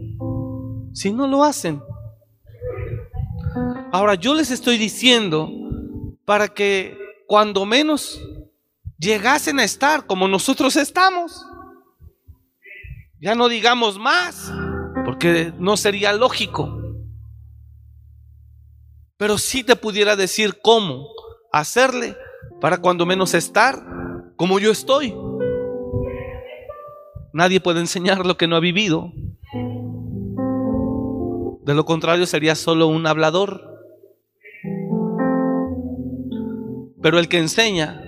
[0.93, 1.81] Si no lo hacen.
[3.91, 5.49] Ahora yo les estoy diciendo
[6.23, 6.95] para que
[7.25, 8.21] cuando menos
[8.99, 11.47] llegasen a estar como nosotros estamos.
[13.19, 14.53] Ya no digamos más,
[15.03, 16.84] porque no sería lógico.
[19.17, 21.07] Pero sí te pudiera decir cómo
[21.51, 22.17] hacerle
[22.59, 23.81] para cuando menos estar
[24.35, 25.15] como yo estoy.
[27.31, 29.11] Nadie puede enseñar lo que no ha vivido.
[31.63, 33.61] De lo contrario sería solo un hablador.
[37.01, 38.01] Pero el que enseña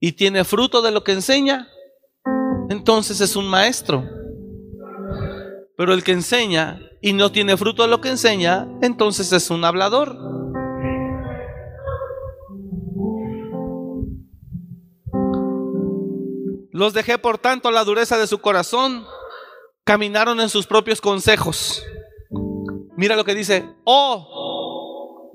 [0.00, 1.68] y tiene fruto de lo que enseña,
[2.70, 4.04] entonces es un maestro.
[5.76, 9.64] Pero el que enseña y no tiene fruto de lo que enseña, entonces es un
[9.64, 10.16] hablador.
[16.70, 19.04] Los dejé por tanto a la dureza de su corazón,
[19.84, 21.84] caminaron en sus propios consejos.
[22.96, 25.32] Mira lo que dice, oh,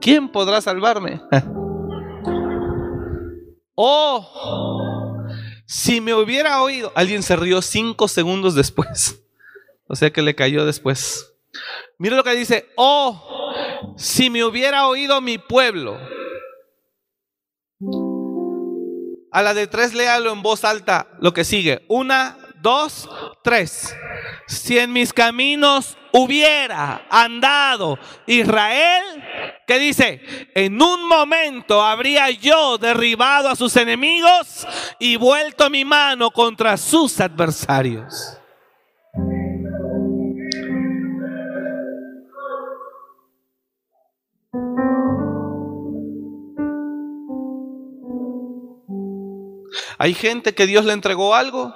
[0.00, 1.20] ¿quién podrá salvarme?
[3.74, 5.24] oh,
[5.66, 9.22] si me hubiera oído, alguien se rió cinco segundos después,
[9.88, 11.32] o sea que le cayó después.
[11.98, 13.52] Mira lo que dice, oh,
[13.96, 15.98] si me hubiera oído mi pueblo
[19.30, 21.84] a la de tres, léalo en voz alta lo que sigue.
[21.88, 23.08] Una, dos,
[23.42, 23.96] tres.
[24.46, 29.22] Si en mis caminos hubiera andado Israel,
[29.66, 30.22] ¿qué dice?
[30.54, 34.66] En un momento habría yo derribado a sus enemigos
[34.98, 38.37] y vuelto mi mano contra sus adversarios.
[49.98, 51.74] Hay gente que Dios le entregó algo,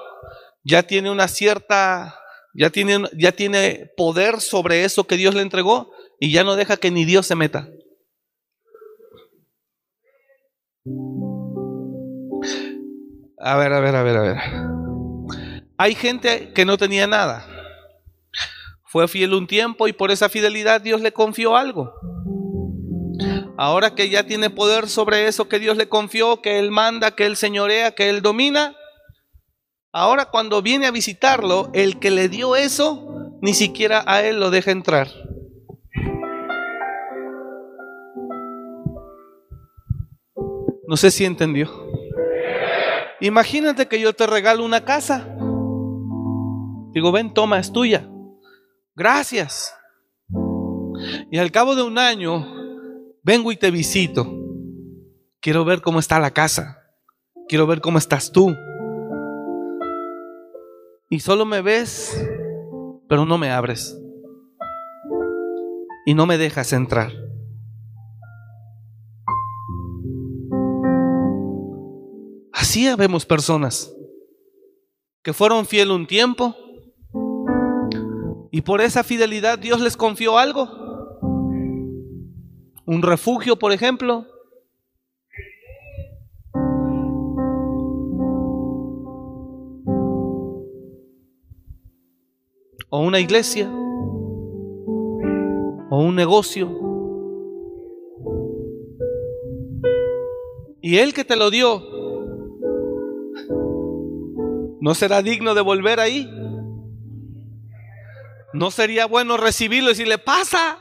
[0.62, 2.18] ya tiene una cierta,
[2.54, 5.90] ya tiene, ya tiene poder sobre eso que Dios le entregó
[6.20, 7.68] y ya no deja que ni Dios se meta.
[13.38, 14.36] A ver, a ver, a ver, a ver.
[15.76, 17.44] Hay gente que no tenía nada.
[18.84, 21.92] Fue fiel un tiempo y por esa fidelidad Dios le confió algo.
[23.62, 27.26] Ahora que ya tiene poder sobre eso que Dios le confió, que Él manda, que
[27.26, 28.74] Él señorea, que Él domina,
[29.92, 34.50] ahora cuando viene a visitarlo, el que le dio eso, ni siquiera a Él lo
[34.50, 35.06] deja entrar.
[40.88, 41.70] No sé si entendió.
[43.20, 45.28] Imagínate que yo te regalo una casa.
[46.90, 48.08] Digo, ven, toma, es tuya.
[48.96, 49.72] Gracias.
[51.30, 52.61] Y al cabo de un año,
[53.22, 54.26] vengo y te visito.
[55.40, 56.78] Quiero ver cómo está la casa.
[57.48, 58.54] Quiero ver cómo estás tú.
[61.10, 62.16] Y solo me ves,
[63.08, 63.98] pero no me abres.
[66.06, 67.12] Y no me dejas entrar.
[72.52, 73.94] Así vemos personas
[75.22, 76.56] que fueron fiel un tiempo
[78.50, 80.91] y por esa fidelidad Dios les confió algo.
[82.92, 84.26] Un refugio, por ejemplo.
[92.90, 93.70] O una iglesia.
[95.88, 96.68] O un negocio.
[100.82, 101.82] Y el que te lo dio
[104.82, 106.30] no será digno de volver ahí.
[108.52, 110.76] No sería bueno recibirlo y decirle, pasa,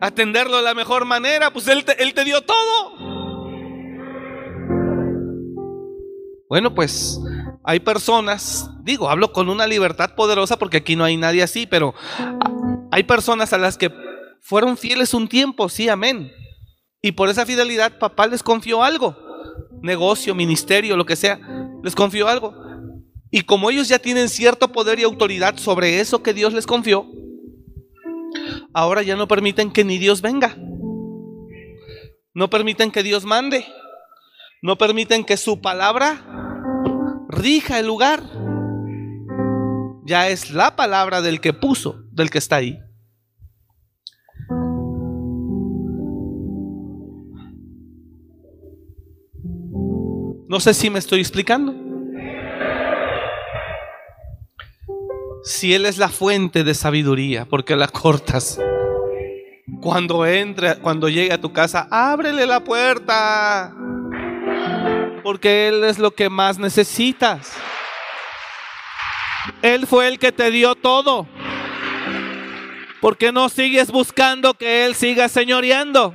[0.00, 3.10] atenderlo de la mejor manera, pues él te, él te dio todo.
[6.48, 7.20] Bueno, pues
[7.62, 11.94] hay personas, digo, hablo con una libertad poderosa porque aquí no hay nadie así, pero
[12.90, 13.92] hay personas a las que
[14.40, 16.32] fueron fieles un tiempo, sí, amén.
[17.02, 19.16] Y por esa fidelidad papá les confió algo,
[19.80, 21.38] negocio, ministerio, lo que sea,
[21.84, 22.54] les confió algo.
[23.30, 27.06] Y como ellos ya tienen cierto poder y autoridad sobre eso que Dios les confió,
[28.72, 30.56] ahora ya no permiten que ni Dios venga.
[32.34, 33.66] No permiten que Dios mande.
[34.62, 36.22] No permiten que su palabra
[37.28, 38.22] rija el lugar.
[40.04, 42.78] Ya es la palabra del que puso, del que está ahí.
[50.48, 51.89] No sé si me estoy explicando.
[55.42, 58.60] Si Él es la fuente de sabiduría, ¿por qué la cortas?
[59.80, 63.74] Cuando entre, cuando llegue a tu casa, ábrele la puerta.
[65.22, 67.54] Porque Él es lo que más necesitas.
[69.62, 71.26] Él fue el que te dio todo.
[73.00, 76.14] ¿Por qué no sigues buscando que Él siga señoreando?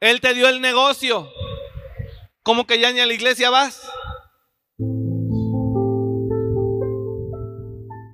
[0.00, 1.30] Él te dio el negocio.
[2.50, 3.88] ¿Cómo que ya ni a la iglesia vas?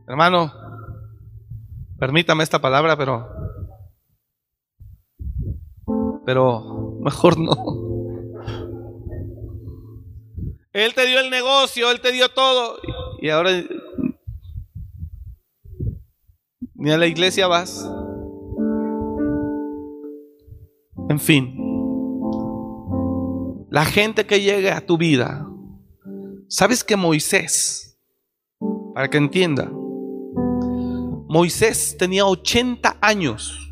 [0.07, 0.53] Hermano,
[1.99, 3.27] permítame esta palabra, pero
[6.27, 7.55] pero mejor no.
[10.75, 12.79] Él te dio el negocio, él te dio todo
[13.23, 13.53] y ahora
[16.75, 17.91] ni a la iglesia vas.
[21.09, 21.66] En fin,
[23.77, 25.47] la gente que llegue a tu vida,
[26.49, 28.01] sabes que Moisés,
[28.95, 29.71] para que entienda,
[31.29, 33.71] Moisés tenía 80 años.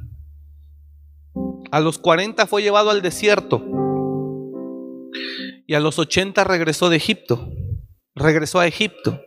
[1.70, 3.64] A los 40 fue llevado al desierto.
[5.66, 7.48] Y a los 80 regresó de Egipto.
[8.14, 9.22] Regresó a Egipto.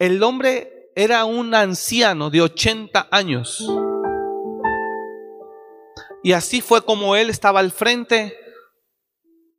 [0.00, 3.64] El hombre era un anciano de 80 años.
[6.24, 8.34] Y así fue como él estaba al frente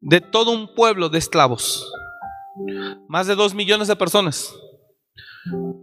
[0.02, 1.92] de todo un pueblo de esclavos.
[3.08, 4.54] Más de dos millones de personas.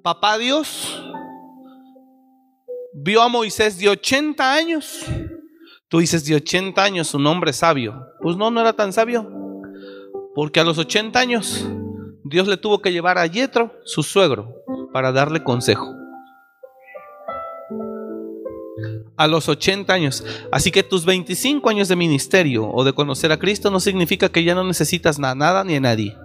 [0.02, 1.02] Papá Dios
[2.92, 5.04] vio a Moisés de 80 años.
[5.88, 8.06] Tú dices de 80 años, un hombre sabio.
[8.20, 9.30] Pues no, no era tan sabio.
[10.34, 11.66] Porque a los 80 años
[12.24, 14.54] Dios le tuvo que llevar a Yetro, su suegro,
[14.92, 16.03] para darle consejo
[19.16, 20.24] a los 80 años.
[20.50, 24.44] Así que tus 25 años de ministerio o de conocer a Cristo no significa que
[24.44, 26.16] ya no necesitas nada, ni a nadie.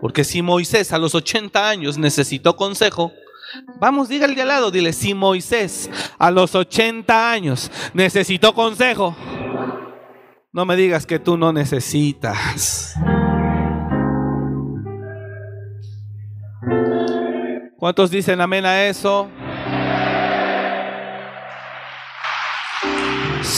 [0.00, 3.12] Porque si Moisés a los 80 años necesitó consejo,
[3.78, 5.88] vamos, dígale de al lado, dile, si Moisés
[6.18, 9.16] a los 80 años necesitó consejo,
[10.52, 12.94] no me digas que tú no necesitas.
[17.78, 19.28] ¿Cuántos dicen amén a eso?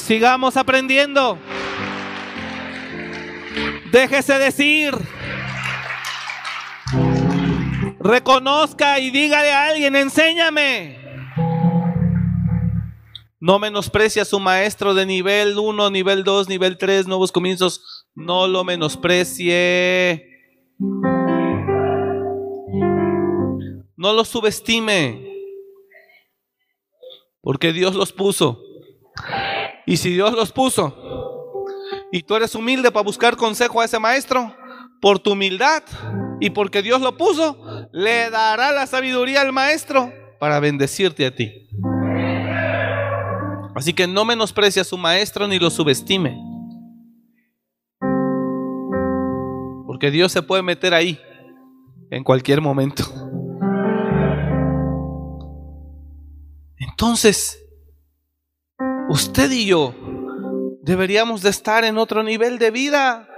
[0.03, 1.39] Sigamos aprendiendo.
[3.91, 4.95] Déjese decir.
[8.01, 10.99] Reconozca y dígale a alguien, enséñame.
[13.41, 18.07] No menosprecie a su maestro de nivel 1, nivel 2, nivel 3, nuevos comienzos.
[18.15, 20.29] No lo menosprecie.
[23.97, 25.31] No lo subestime.
[27.41, 28.61] Porque Dios los puso.
[29.87, 30.95] Y si Dios los puso
[32.11, 34.55] y tú eres humilde para buscar consejo a ese maestro,
[35.01, 35.83] por tu humildad
[36.41, 37.59] y porque Dios lo puso,
[37.93, 41.69] le dará la sabiduría al maestro para bendecirte a ti.
[43.75, 46.39] Así que no menosprecie a su maestro ni lo subestime.
[49.87, 51.19] Porque Dios se puede meter ahí
[52.11, 53.05] en cualquier momento.
[56.79, 57.64] Entonces,
[59.09, 59.95] usted y yo
[60.83, 63.29] deberíamos de estar en otro nivel de vida.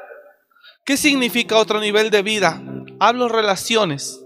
[0.85, 2.63] ¿Qué significa otro nivel de vida?
[3.01, 4.21] Hablo relaciones.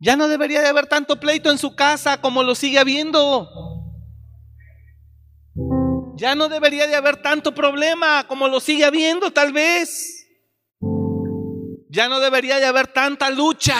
[0.00, 3.48] Ya no debería de haber tanto pleito en su casa como lo sigue habiendo.
[6.16, 10.26] Ya no debería de haber tanto problema como lo sigue habiendo tal vez.
[11.90, 13.76] Ya no debería de haber tanta lucha.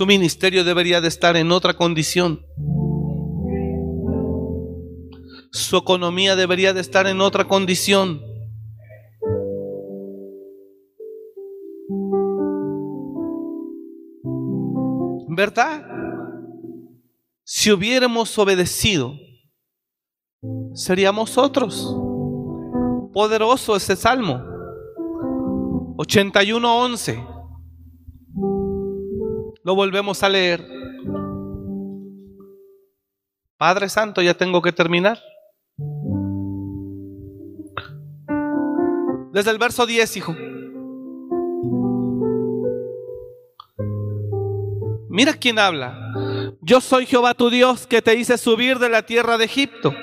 [0.00, 2.40] Su ministerio debería de estar en otra condición.
[5.52, 8.22] Su economía debería de estar en otra condición.
[15.28, 15.84] ¿Verdad?
[17.44, 19.12] Si hubiéramos obedecido,
[20.72, 21.94] seríamos otros.
[23.12, 24.42] Poderoso ese salmo.
[25.98, 27.39] 81.11.
[29.62, 30.66] Lo volvemos a leer.
[33.58, 35.18] Padre Santo, ya tengo que terminar.
[39.32, 40.34] Desde el verso 10, hijo.
[45.10, 45.94] Mira quién habla.
[46.62, 49.94] Yo soy Jehová tu Dios que te hice subir de la tierra de Egipto.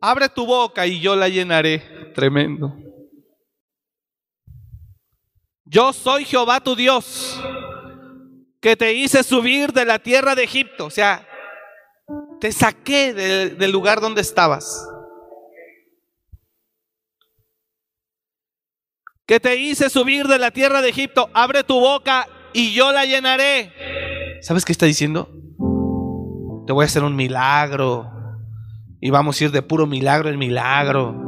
[0.00, 2.12] Abre tu boca y yo la llenaré.
[2.14, 2.87] Tremendo.
[5.68, 7.40] Yo soy Jehová tu Dios,
[8.60, 10.86] que te hice subir de la tierra de Egipto.
[10.86, 11.26] O sea,
[12.40, 14.88] te saqué del lugar donde estabas.
[19.28, 23.04] que te hice subir de la tierra de Egipto, abre tu boca y yo la
[23.04, 23.70] llenaré.
[24.40, 25.28] ¿Sabes qué está diciendo?
[26.66, 28.10] Te voy a hacer un milagro.
[29.02, 31.27] Y vamos a ir de puro milagro en milagro.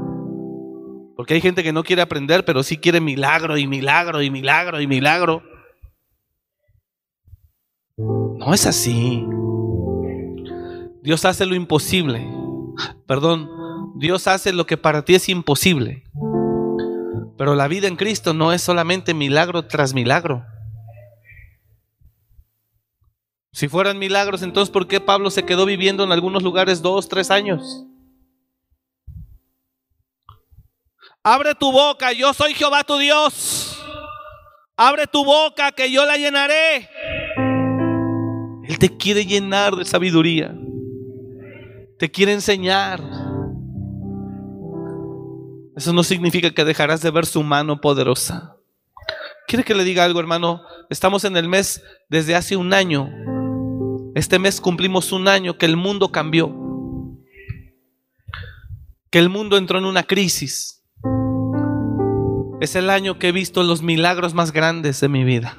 [1.21, 4.81] Porque hay gente que no quiere aprender, pero sí quiere milagro y milagro y milagro
[4.81, 5.43] y milagro.
[7.99, 9.27] No es así.
[11.03, 12.27] Dios hace lo imposible.
[13.07, 13.51] Perdón,
[13.97, 16.05] Dios hace lo que para ti es imposible.
[17.37, 20.47] Pero la vida en Cristo no es solamente milagro tras milagro.
[23.53, 27.31] Si fueran milagros, entonces ¿por qué Pablo se quedó viviendo en algunos lugares dos, tres
[27.31, 27.85] años?
[31.23, 33.79] Abre tu boca, yo soy Jehová tu Dios.
[34.75, 36.89] Abre tu boca que yo la llenaré.
[38.65, 40.57] Él te quiere llenar de sabiduría.
[41.99, 43.03] Te quiere enseñar.
[45.77, 48.57] Eso no significa que dejarás de ver su mano poderosa.
[49.47, 50.63] ¿Quiere que le diga algo, hermano?
[50.89, 53.11] Estamos en el mes desde hace un año.
[54.15, 56.51] Este mes cumplimos un año que el mundo cambió.
[59.11, 60.80] Que el mundo entró en una crisis
[62.61, 65.57] es el año que he visto los milagros más grandes de mi vida.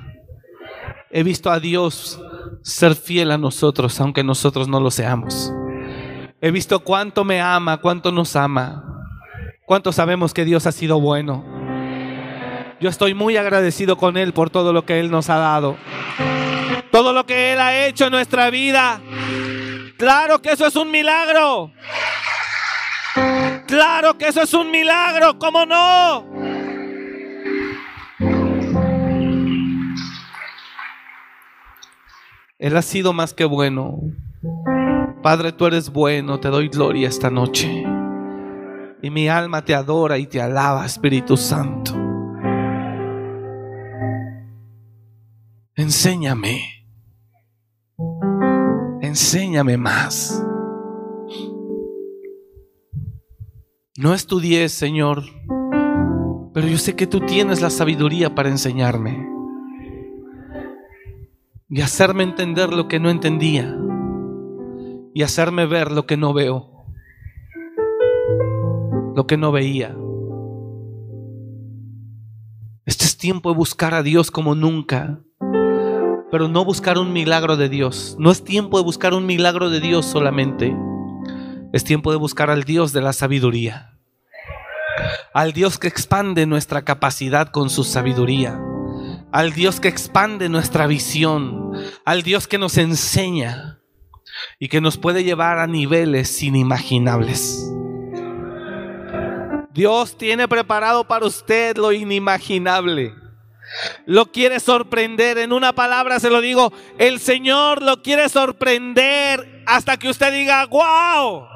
[1.10, 2.22] He visto a Dios
[2.62, 5.52] ser fiel a nosotros, aunque nosotros no lo seamos.
[6.40, 8.84] He visto cuánto me ama, cuánto nos ama,
[9.66, 11.44] cuánto sabemos que Dios ha sido bueno.
[12.80, 15.78] Yo estoy muy agradecido con Él por todo lo que Él nos ha dado.
[16.92, 19.02] Todo lo que Él ha hecho en nuestra vida.
[19.98, 21.72] Claro que eso es un milagro.
[23.68, 26.31] Claro que eso es un milagro, ¿cómo no?
[32.62, 34.00] Él ha sido más que bueno.
[35.24, 37.84] Padre, tú eres bueno, te doy gloria esta noche.
[39.02, 41.96] Y mi alma te adora y te alaba, Espíritu Santo.
[45.74, 46.62] Enséñame.
[49.02, 50.46] Enséñame más.
[53.98, 55.24] No estudié, Señor,
[56.54, 59.41] pero yo sé que tú tienes la sabiduría para enseñarme
[61.74, 63.78] y hacerme entender lo que no entendía
[65.14, 66.86] y hacerme ver lo que no veo,
[69.16, 69.96] lo que no veía.
[72.86, 75.22] Este es tiempo de buscar a Dios como nunca,
[76.30, 78.18] pero no buscar un milagro de Dios.
[78.20, 80.76] No es tiempo de buscar un milagro de Dios solamente.
[81.72, 83.98] Es tiempo de buscar al Dios de la sabiduría.
[85.34, 88.62] Al Dios que expande nuestra capacidad con su sabiduría
[89.32, 91.72] al Dios que expande nuestra visión,
[92.06, 93.80] al Dios que nos enseña
[94.60, 97.68] y que nos puede llevar a niveles inimaginables.
[99.74, 103.16] Dios tiene preparado para usted lo inimaginable.
[104.06, 105.38] Lo quiere sorprender.
[105.38, 110.66] En una palabra se lo digo, el Señor lo quiere sorprender hasta que usted diga,
[110.66, 111.48] wow.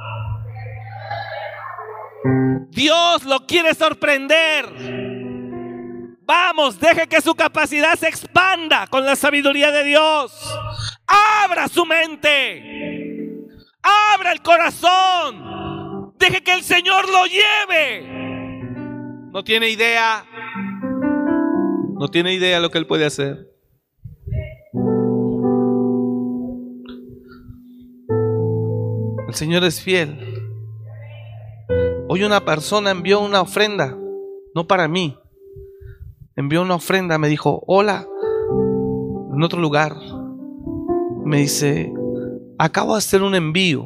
[2.70, 5.25] Dios lo quiere sorprender.
[6.26, 10.34] Vamos, deje que su capacidad se expanda con la sabiduría de Dios.
[11.44, 13.46] Abra su mente.
[14.14, 16.14] Abra el corazón.
[16.18, 18.08] Deje que el Señor lo lleve.
[19.32, 20.26] No tiene idea.
[22.00, 23.52] No tiene idea lo que Él puede hacer.
[29.28, 30.18] El Señor es fiel.
[32.08, 33.98] Hoy una persona envió una ofrenda,
[34.54, 35.18] no para mí,
[36.36, 38.08] envió una ofrenda, me dijo, hola,
[39.34, 39.96] en otro lugar.
[41.24, 41.92] Me dice,
[42.58, 43.86] acabo de hacer un envío.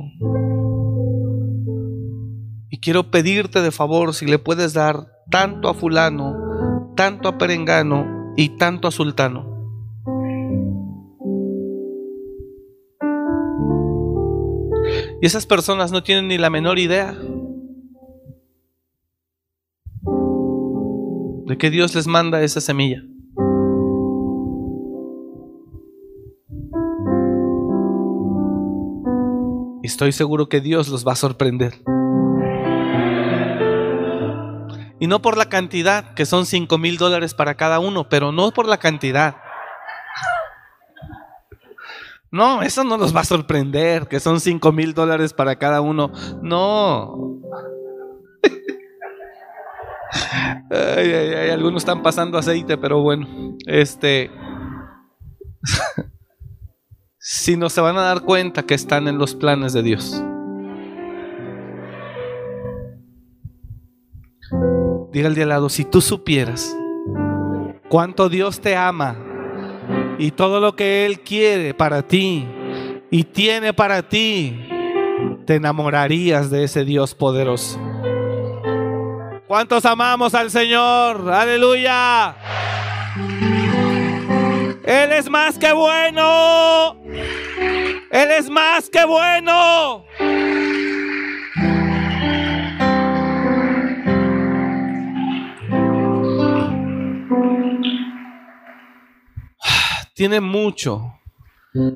[2.70, 8.34] Y quiero pedirte de favor si le puedes dar tanto a fulano, tanto a perengano
[8.36, 9.48] y tanto a sultano.
[15.22, 17.16] Y esas personas no tienen ni la menor idea
[21.50, 23.02] de que Dios les manda esa semilla.
[29.82, 31.82] Estoy seguro que Dios los va a sorprender.
[35.00, 38.52] Y no por la cantidad, que son 5 mil dólares para cada uno, pero no
[38.52, 39.38] por la cantidad.
[42.30, 46.12] No, eso no los va a sorprender, que son 5 mil dólares para cada uno.
[46.44, 47.40] No.
[51.52, 53.28] Algunos están pasando aceite, pero bueno,
[53.66, 54.32] este,
[57.18, 60.24] si no se van a dar cuenta que están en los planes de Dios.
[65.12, 66.76] Diga al de al lado, si tú supieras
[67.90, 69.18] cuánto Dios te ama
[70.20, 72.48] y todo lo que Él quiere para ti
[73.10, 74.68] y tiene para ti,
[75.46, 77.80] te enamorarías de ese Dios poderoso.
[79.50, 81.28] ¿Cuántos amamos al Señor?
[81.28, 82.36] Aleluya.
[84.84, 86.96] Él es más que bueno.
[88.12, 90.06] Él es más que bueno.
[100.14, 101.12] Tiene mucho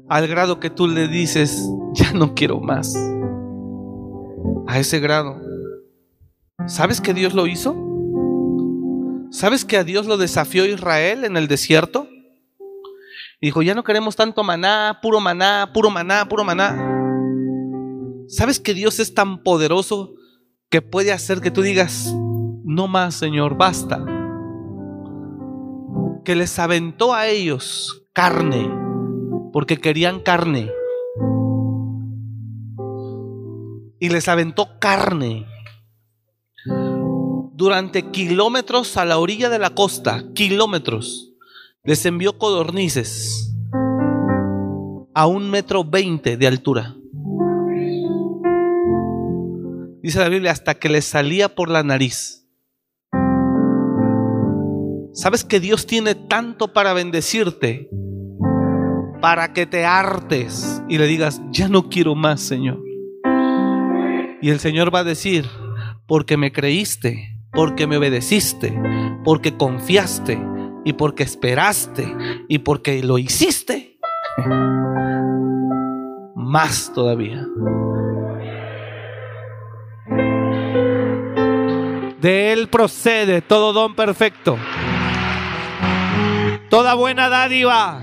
[0.10, 2.96] al grado que tú le dices, ya no quiero más.
[4.66, 5.43] A ese grado.
[6.68, 7.76] ¿Sabes que Dios lo hizo?
[9.32, 12.08] ¿Sabes que a Dios lo desafió Israel en el desierto?
[13.42, 16.78] dijo, ya no queremos tanto maná, puro maná, puro maná, puro maná.
[18.28, 20.14] ¿Sabes que Dios es tan poderoso
[20.70, 22.14] que puede hacer que tú digas,
[22.64, 24.06] no más, Señor, basta?
[26.24, 28.72] Que les aventó a ellos carne,
[29.52, 30.72] porque querían carne.
[34.00, 35.48] Y les aventó carne
[37.54, 41.34] durante kilómetros a la orilla de la costa, kilómetros
[41.84, 43.54] les envió codornices
[45.14, 46.96] a un metro veinte de altura.
[50.02, 52.48] Dice la Biblia, hasta que les salía por la nariz.
[55.14, 57.90] ¿Sabes que Dios tiene tanto para bendecirte?
[59.22, 62.82] Para que te hartes y le digas, ya no quiero más, Señor.
[64.42, 65.46] Y el Señor va a decir,
[66.08, 68.78] porque me creíste, porque me obedeciste,
[69.24, 70.40] porque confiaste,
[70.84, 72.16] y porque esperaste
[72.48, 73.98] y porque lo hiciste,
[76.36, 77.46] más todavía.
[82.20, 84.58] De Él procede todo don perfecto,
[86.70, 88.02] toda buena dádiva.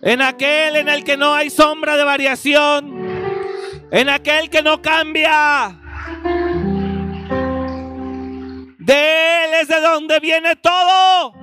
[0.00, 2.96] En aquel en el que no hay sombra de variación,
[3.90, 5.78] en aquel que no cambia,
[8.88, 11.34] de Él es de donde viene todo.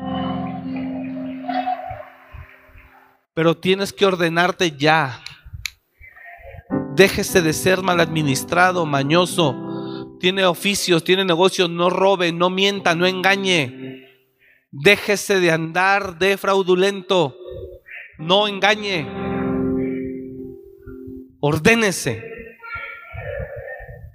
[3.34, 5.22] Pero tienes que ordenarte ya.
[6.96, 10.18] Déjese de ser mal administrado, mañoso.
[10.20, 11.70] Tiene oficios, tiene negocios.
[11.70, 14.10] No robe, no mienta, no engañe.
[14.72, 17.36] Déjese de andar de fraudulento.
[18.18, 19.08] No engañe.
[21.42, 22.24] Ordénese.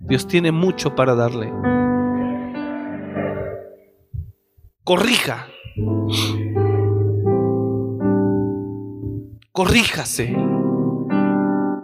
[0.01, 1.53] Dios tiene mucho para darle.
[4.91, 5.47] Corrija.
[9.53, 10.37] Corríjase.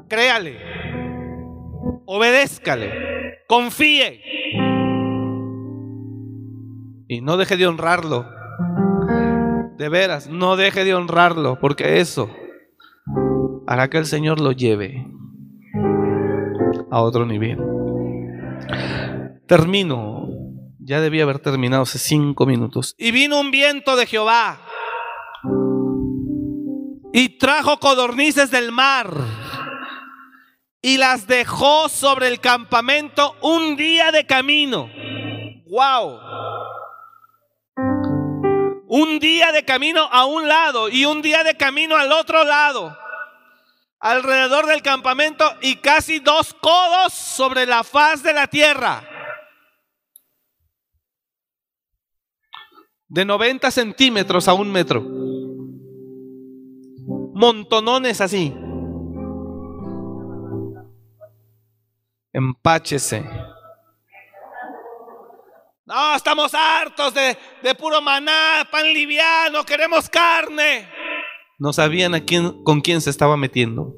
[0.08, 0.56] Créale.
[2.04, 2.90] Obedézcale.
[3.46, 4.20] Confíe.
[7.06, 8.26] Y no deje de honrarlo.
[9.78, 12.28] De veras, no deje de honrarlo, porque eso
[13.68, 15.06] hará que el Señor lo lleve
[16.90, 17.62] a otro nivel.
[19.46, 20.35] Termino
[20.86, 22.94] ya debía haber terminado hace cinco minutos.
[22.96, 24.60] Y vino un viento de Jehová
[27.12, 29.10] y trajo codornices del mar
[30.80, 34.88] y las dejó sobre el campamento un día de camino.
[35.66, 36.20] ¡Wow!
[38.86, 42.96] Un día de camino a un lado y un día de camino al otro lado.
[43.98, 49.15] Alrededor del campamento y casi dos codos sobre la faz de la tierra.
[53.16, 55.02] De 90 centímetros a un metro.
[57.34, 58.54] Montonones así.
[62.30, 63.24] Empáchese.
[65.86, 70.86] No, estamos hartos de, de, puro maná, pan liviano, queremos carne.
[71.58, 73.94] No sabían a quién, con quién se estaba metiendo.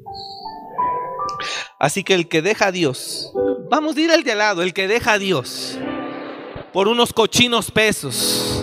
[1.80, 3.32] Así que el que deja a Dios,
[3.68, 5.76] vamos a ir al de al lado, el que deja a Dios
[6.72, 8.57] por unos cochinos pesos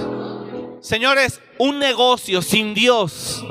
[0.85, 3.43] Señores, un negocio sin Dios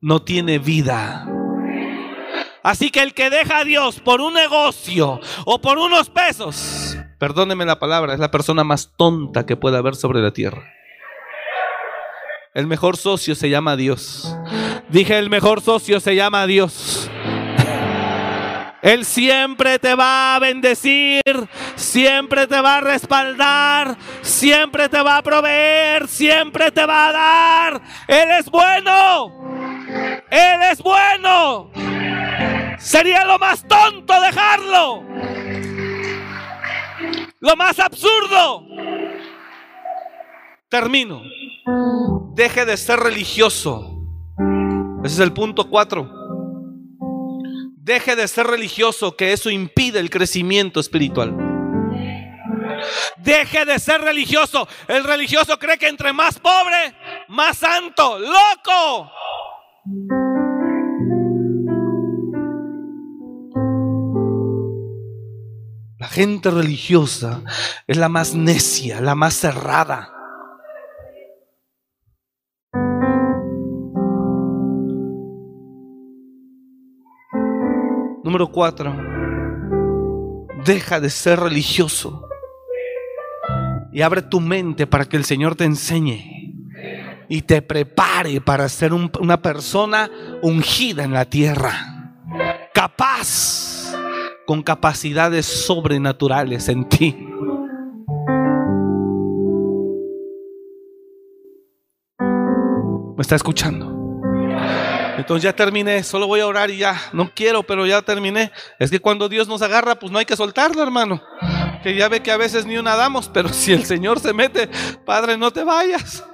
[0.00, 1.28] no tiene vida.
[2.62, 7.64] Así que el que deja a Dios por un negocio o por unos pesos, perdóneme
[7.64, 10.72] la palabra, es la persona más tonta que pueda haber sobre la tierra.
[12.54, 14.32] El mejor socio se llama Dios.
[14.88, 16.99] Dije, el mejor socio se llama Dios.
[18.82, 21.22] Él siempre te va a bendecir,
[21.76, 27.82] siempre te va a respaldar, siempre te va a proveer, siempre te va a dar.
[28.08, 29.50] Él es bueno.
[30.30, 31.70] Él es bueno.
[32.78, 35.02] Sería lo más tonto dejarlo.
[37.40, 38.64] Lo más absurdo.
[40.70, 41.22] Termino.
[42.34, 44.06] Deje de ser religioso.
[45.04, 46.19] Ese es el punto 4.
[47.82, 51.34] Deje de ser religioso, que eso impide el crecimiento espiritual.
[53.16, 54.68] Deje de ser religioso.
[54.86, 56.94] El religioso cree que entre más pobre,
[57.28, 58.18] más santo.
[58.18, 59.10] ¡Loco!
[65.98, 67.40] La gente religiosa
[67.86, 70.19] es la más necia, la más cerrada.
[78.30, 78.96] Número cuatro,
[80.64, 82.28] deja de ser religioso
[83.92, 86.54] y abre tu mente para que el Señor te enseñe
[87.28, 90.08] y te prepare para ser una persona
[90.42, 92.14] ungida en la tierra,
[92.72, 93.96] capaz,
[94.46, 97.16] con capacidades sobrenaturales en ti.
[103.16, 103.89] ¿Me está escuchando?
[105.20, 108.50] Entonces ya terminé, solo voy a orar y ya, no quiero, pero ya terminé.
[108.78, 111.22] Es que cuando Dios nos agarra, pues no hay que soltarlo, hermano.
[111.82, 114.70] Que ya ve que a veces ni una damos, pero si el Señor se mete,
[115.04, 116.24] Padre, no te vayas.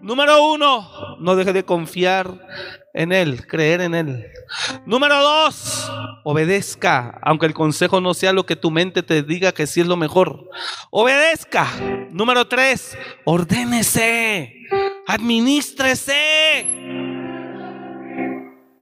[0.00, 0.88] Número uno,
[1.20, 2.28] no deje de confiar
[2.94, 4.26] en Él, creer en Él.
[4.86, 5.90] Número dos,
[6.24, 9.86] obedezca, aunque el consejo no sea lo que tu mente te diga que sí es
[9.86, 10.48] lo mejor.
[10.90, 11.68] Obedezca.
[12.10, 14.54] Número tres, ordénese,
[15.06, 16.83] administrese.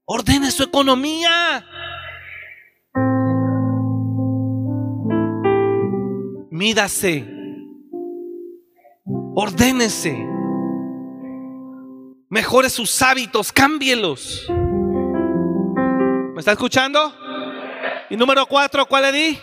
[0.05, 1.65] Ordene su economía.
[6.51, 7.24] Mídase.
[9.35, 10.27] Ordénese.
[12.29, 14.47] Mejore sus hábitos, cámbielos.
[16.35, 17.15] ¿Me está escuchando?
[18.11, 19.39] Y número cuatro, ¿cuál le di?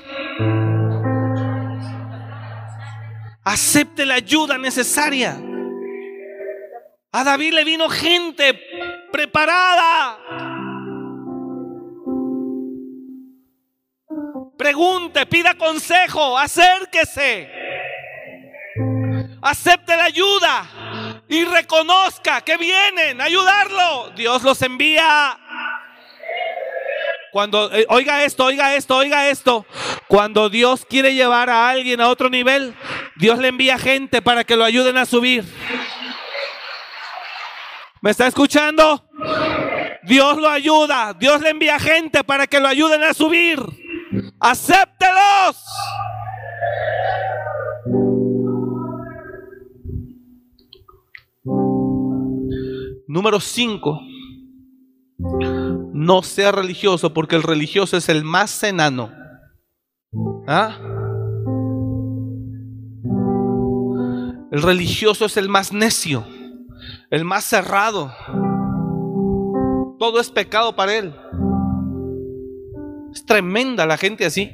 [3.44, 5.42] Acepte la ayuda necesaria.
[7.12, 8.60] A David le vino gente
[9.12, 10.49] preparada.
[14.60, 17.50] Pregunte, pida consejo, acérquese.
[19.42, 24.12] Acepte la ayuda y reconozca que vienen a ayudarlo.
[24.18, 25.40] Dios los envía.
[27.32, 29.66] Cuando, eh, oiga esto, oiga esto, oiga esto.
[30.10, 32.76] Cuando Dios quiere llevar a alguien a otro nivel,
[33.16, 35.46] Dios le envía gente para que lo ayuden a subir.
[38.02, 39.06] ¿Me está escuchando?
[40.04, 41.14] Dios lo ayuda.
[41.14, 43.58] Dios le envía gente para que lo ayuden a subir.
[44.40, 45.64] Acéptelos.
[53.08, 54.00] Número 5.
[55.94, 59.12] No sea religioso porque el religioso es el más enano.
[60.48, 60.78] ¿Ah?
[64.52, 66.26] El religioso es el más necio
[67.10, 68.12] el más cerrado.
[69.98, 71.14] Todo es pecado para él.
[73.20, 74.50] Es tremenda la gente así.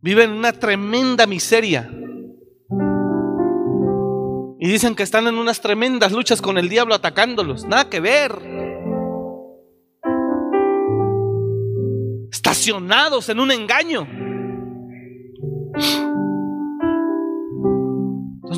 [0.00, 1.90] Viven en una tremenda miseria.
[4.60, 7.64] Y dicen que están en unas tremendas luchas con el diablo atacándolos.
[7.64, 8.30] Nada que ver.
[12.30, 14.06] Estacionados en un engaño.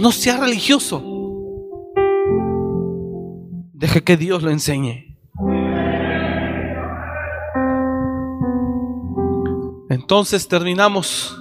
[0.00, 1.02] no sea religioso.
[3.72, 5.13] Deje que Dios lo enseñe.
[10.04, 11.34] Entonces terminamos.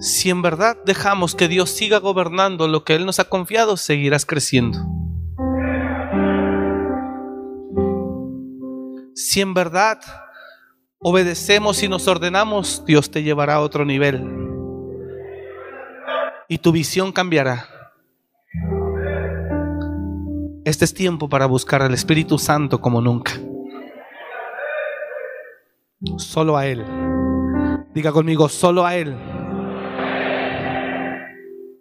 [0.00, 4.26] Si en verdad dejamos que Dios siga gobernando lo que Él nos ha confiado, seguirás
[4.26, 4.76] creciendo.
[9.14, 10.00] Si en verdad
[10.98, 14.26] obedecemos y nos ordenamos, Dios te llevará a otro nivel
[16.48, 17.68] y tu visión cambiará.
[20.64, 23.40] Este es tiempo para buscar al Espíritu Santo como nunca.
[26.16, 26.84] Solo a Él.
[27.94, 29.16] Diga conmigo, solo a Él.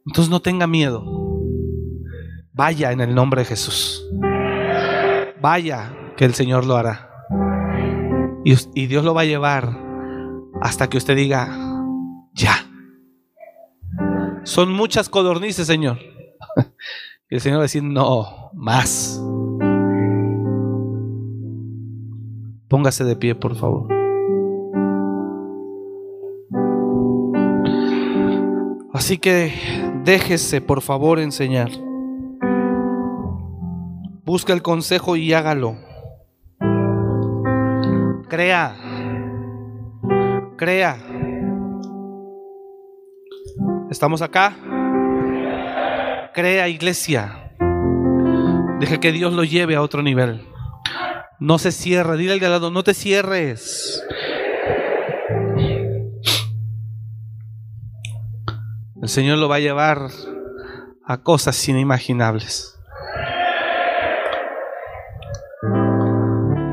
[0.06, 1.04] Entonces no tenga miedo.
[2.54, 4.04] Vaya en el nombre de Jesús.
[5.42, 7.12] Vaya que el Señor lo hará.
[8.44, 9.78] Y, Dios lo va a llevar
[10.62, 11.50] hasta que usted diga,
[12.34, 12.56] ya.
[14.44, 16.00] Son muchas codornices, Señor.
[17.30, 19.22] Y el Señor va a decir, no, más.
[22.70, 23.97] Póngase de pie, por favor.
[29.08, 29.54] Así que
[30.04, 31.70] déjese, por favor, enseñar.
[34.26, 35.78] Busca el consejo y hágalo.
[38.28, 38.76] Crea.
[40.58, 40.98] Crea.
[43.90, 44.58] ¿Estamos acá?
[46.34, 47.54] Crea iglesia.
[48.82, 50.46] Deje que Dios lo lleve a otro nivel.
[51.40, 52.18] No se cierre.
[52.18, 54.04] Dile al de lado, no te cierres.
[59.00, 60.08] El Señor lo va a llevar
[61.06, 62.80] a cosas inimaginables.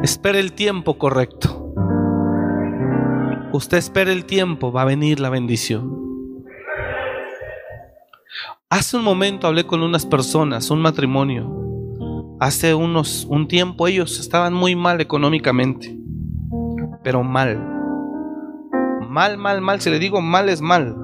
[0.03, 1.75] Espere el tiempo correcto.
[3.53, 5.95] Usted espere el tiempo, va a venir la bendición.
[8.71, 11.51] Hace un momento hablé con unas personas, un matrimonio.
[12.41, 15.97] Hace unos un tiempo ellos estaban muy mal económicamente,
[17.03, 17.63] pero mal.
[19.09, 21.04] Mal, mal, mal, si le digo mal es mal.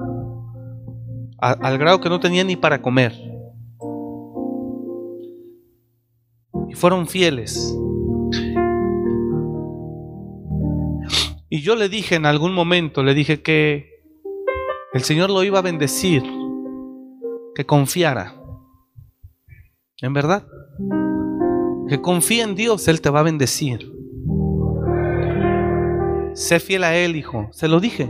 [1.41, 3.13] Al grado que no tenían ni para comer.
[6.69, 7.75] Y fueron fieles.
[11.49, 13.89] Y yo le dije en algún momento, le dije que
[14.93, 16.23] el Señor lo iba a bendecir,
[17.55, 18.35] que confiara.
[20.01, 20.47] En verdad,
[21.89, 23.91] que confíe en Dios, Él te va a bendecir.
[26.33, 28.09] Sé fiel a Él, hijo, se lo dije.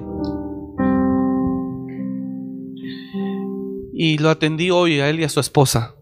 [4.03, 5.93] Y lo atendí hoy a él y a su esposa.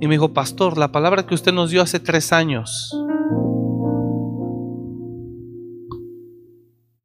[0.00, 3.00] Y me dijo, pastor, la palabra que usted nos dio hace tres años,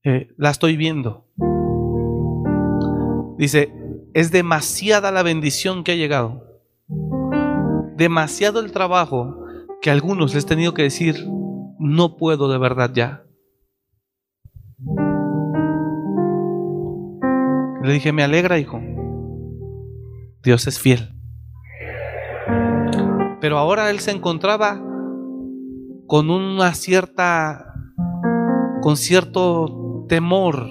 [0.03, 1.27] eh, la estoy viendo.
[3.37, 3.71] Dice,
[4.15, 6.47] es demasiada la bendición que ha llegado.
[7.95, 9.37] Demasiado el trabajo
[9.83, 11.27] que a algunos les he tenido que decir,
[11.77, 13.23] no puedo de verdad ya.
[17.83, 18.81] Le dije, me alegra, hijo.
[20.43, 21.13] Dios es fiel.
[23.39, 24.81] Pero ahora él se encontraba
[26.07, 27.73] con una cierta,
[28.81, 30.67] con cierto temor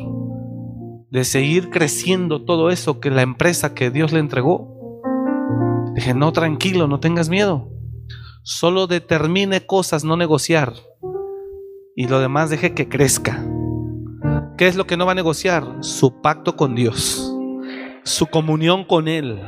[1.10, 5.00] de seguir creciendo todo eso que la empresa que Dios le entregó.
[5.94, 7.68] Dije, no, tranquilo, no tengas miedo.
[8.42, 10.72] Solo determine cosas, no negociar.
[11.94, 13.44] Y lo demás deje que crezca.
[14.56, 15.64] ¿Qué es lo que no va a negociar?
[15.80, 17.31] Su pacto con Dios,
[18.04, 19.40] su comunión con Él,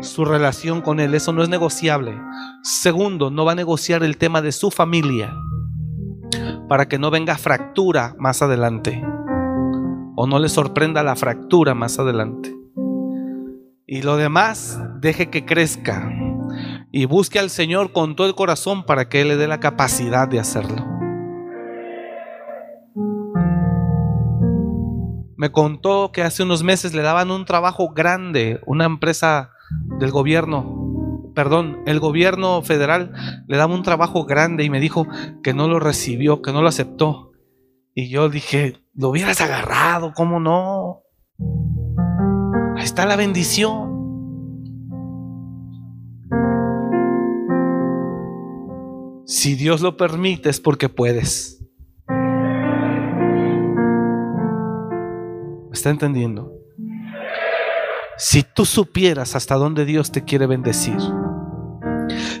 [0.00, 1.14] su relación con Él.
[1.14, 2.14] Eso no es negociable.
[2.62, 5.34] Segundo, no va a negociar el tema de su familia
[6.68, 9.02] para que no venga fractura más adelante
[10.16, 12.54] o no le sorprenda la fractura más adelante.
[13.86, 16.12] Y lo demás, deje que crezca
[16.90, 20.28] y busque al Señor con todo el corazón para que Él le dé la capacidad
[20.28, 20.97] de hacerlo.
[25.38, 29.52] Me contó que hace unos meses le daban un trabajo grande, una empresa
[30.00, 33.12] del gobierno, perdón, el gobierno federal
[33.46, 35.06] le daba un trabajo grande y me dijo
[35.44, 37.30] que no lo recibió, que no lo aceptó.
[37.94, 41.02] Y yo dije, lo hubieras agarrado, ¿cómo no?
[42.76, 43.88] Ahí está la bendición.
[49.24, 51.57] Si Dios lo permite es porque puedes.
[55.78, 56.52] Está entendiendo?
[58.16, 60.98] Si tú supieras hasta dónde Dios te quiere bendecir,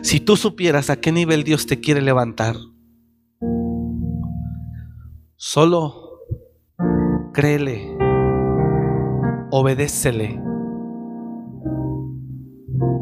[0.02, 2.56] si tú supieras a qué nivel Dios te quiere levantar,
[5.36, 6.24] solo
[7.32, 7.96] créele,
[9.52, 10.42] obedécele,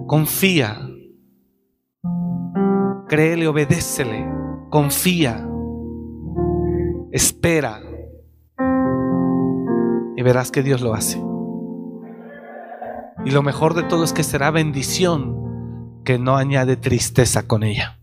[0.07, 0.79] confía,
[3.09, 4.29] créele, obedécele,
[4.69, 5.49] confía,
[7.11, 7.86] espera
[10.17, 11.23] y verás que Dios lo hace.
[13.25, 17.99] Y lo mejor de todo es que será bendición que no añade tristeza con ella.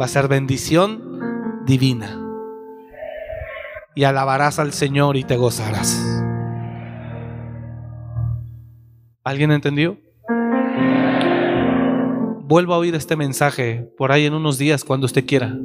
[0.00, 2.20] Va a ser bendición divina.
[3.94, 6.24] Y alabarás al Señor y te gozarás.
[9.22, 9.98] ¿Alguien entendió?
[12.46, 15.56] Vuelva a oír este mensaje por ahí en unos días cuando usted quiera.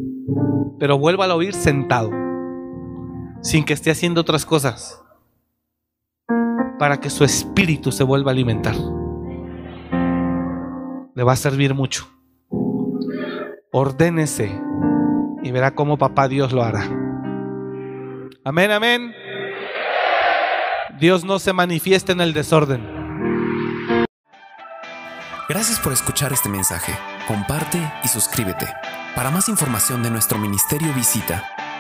[0.80, 2.12] Pero vuelva a oír sentado,
[3.42, 5.02] sin que esté haciendo otras cosas
[6.78, 8.76] para que su espíritu se vuelva a alimentar.
[11.14, 12.10] Le va a servir mucho.
[13.72, 14.60] Ordénese
[15.44, 16.84] y verá cómo papá Dios lo hará.
[18.44, 19.14] Amén, amén.
[21.00, 22.98] Dios no se manifiesta en el desorden.
[25.48, 26.94] Gracias por escuchar este mensaje.
[27.28, 28.68] Comparte y suscríbete.
[29.16, 31.44] Para más información de nuestro ministerio visita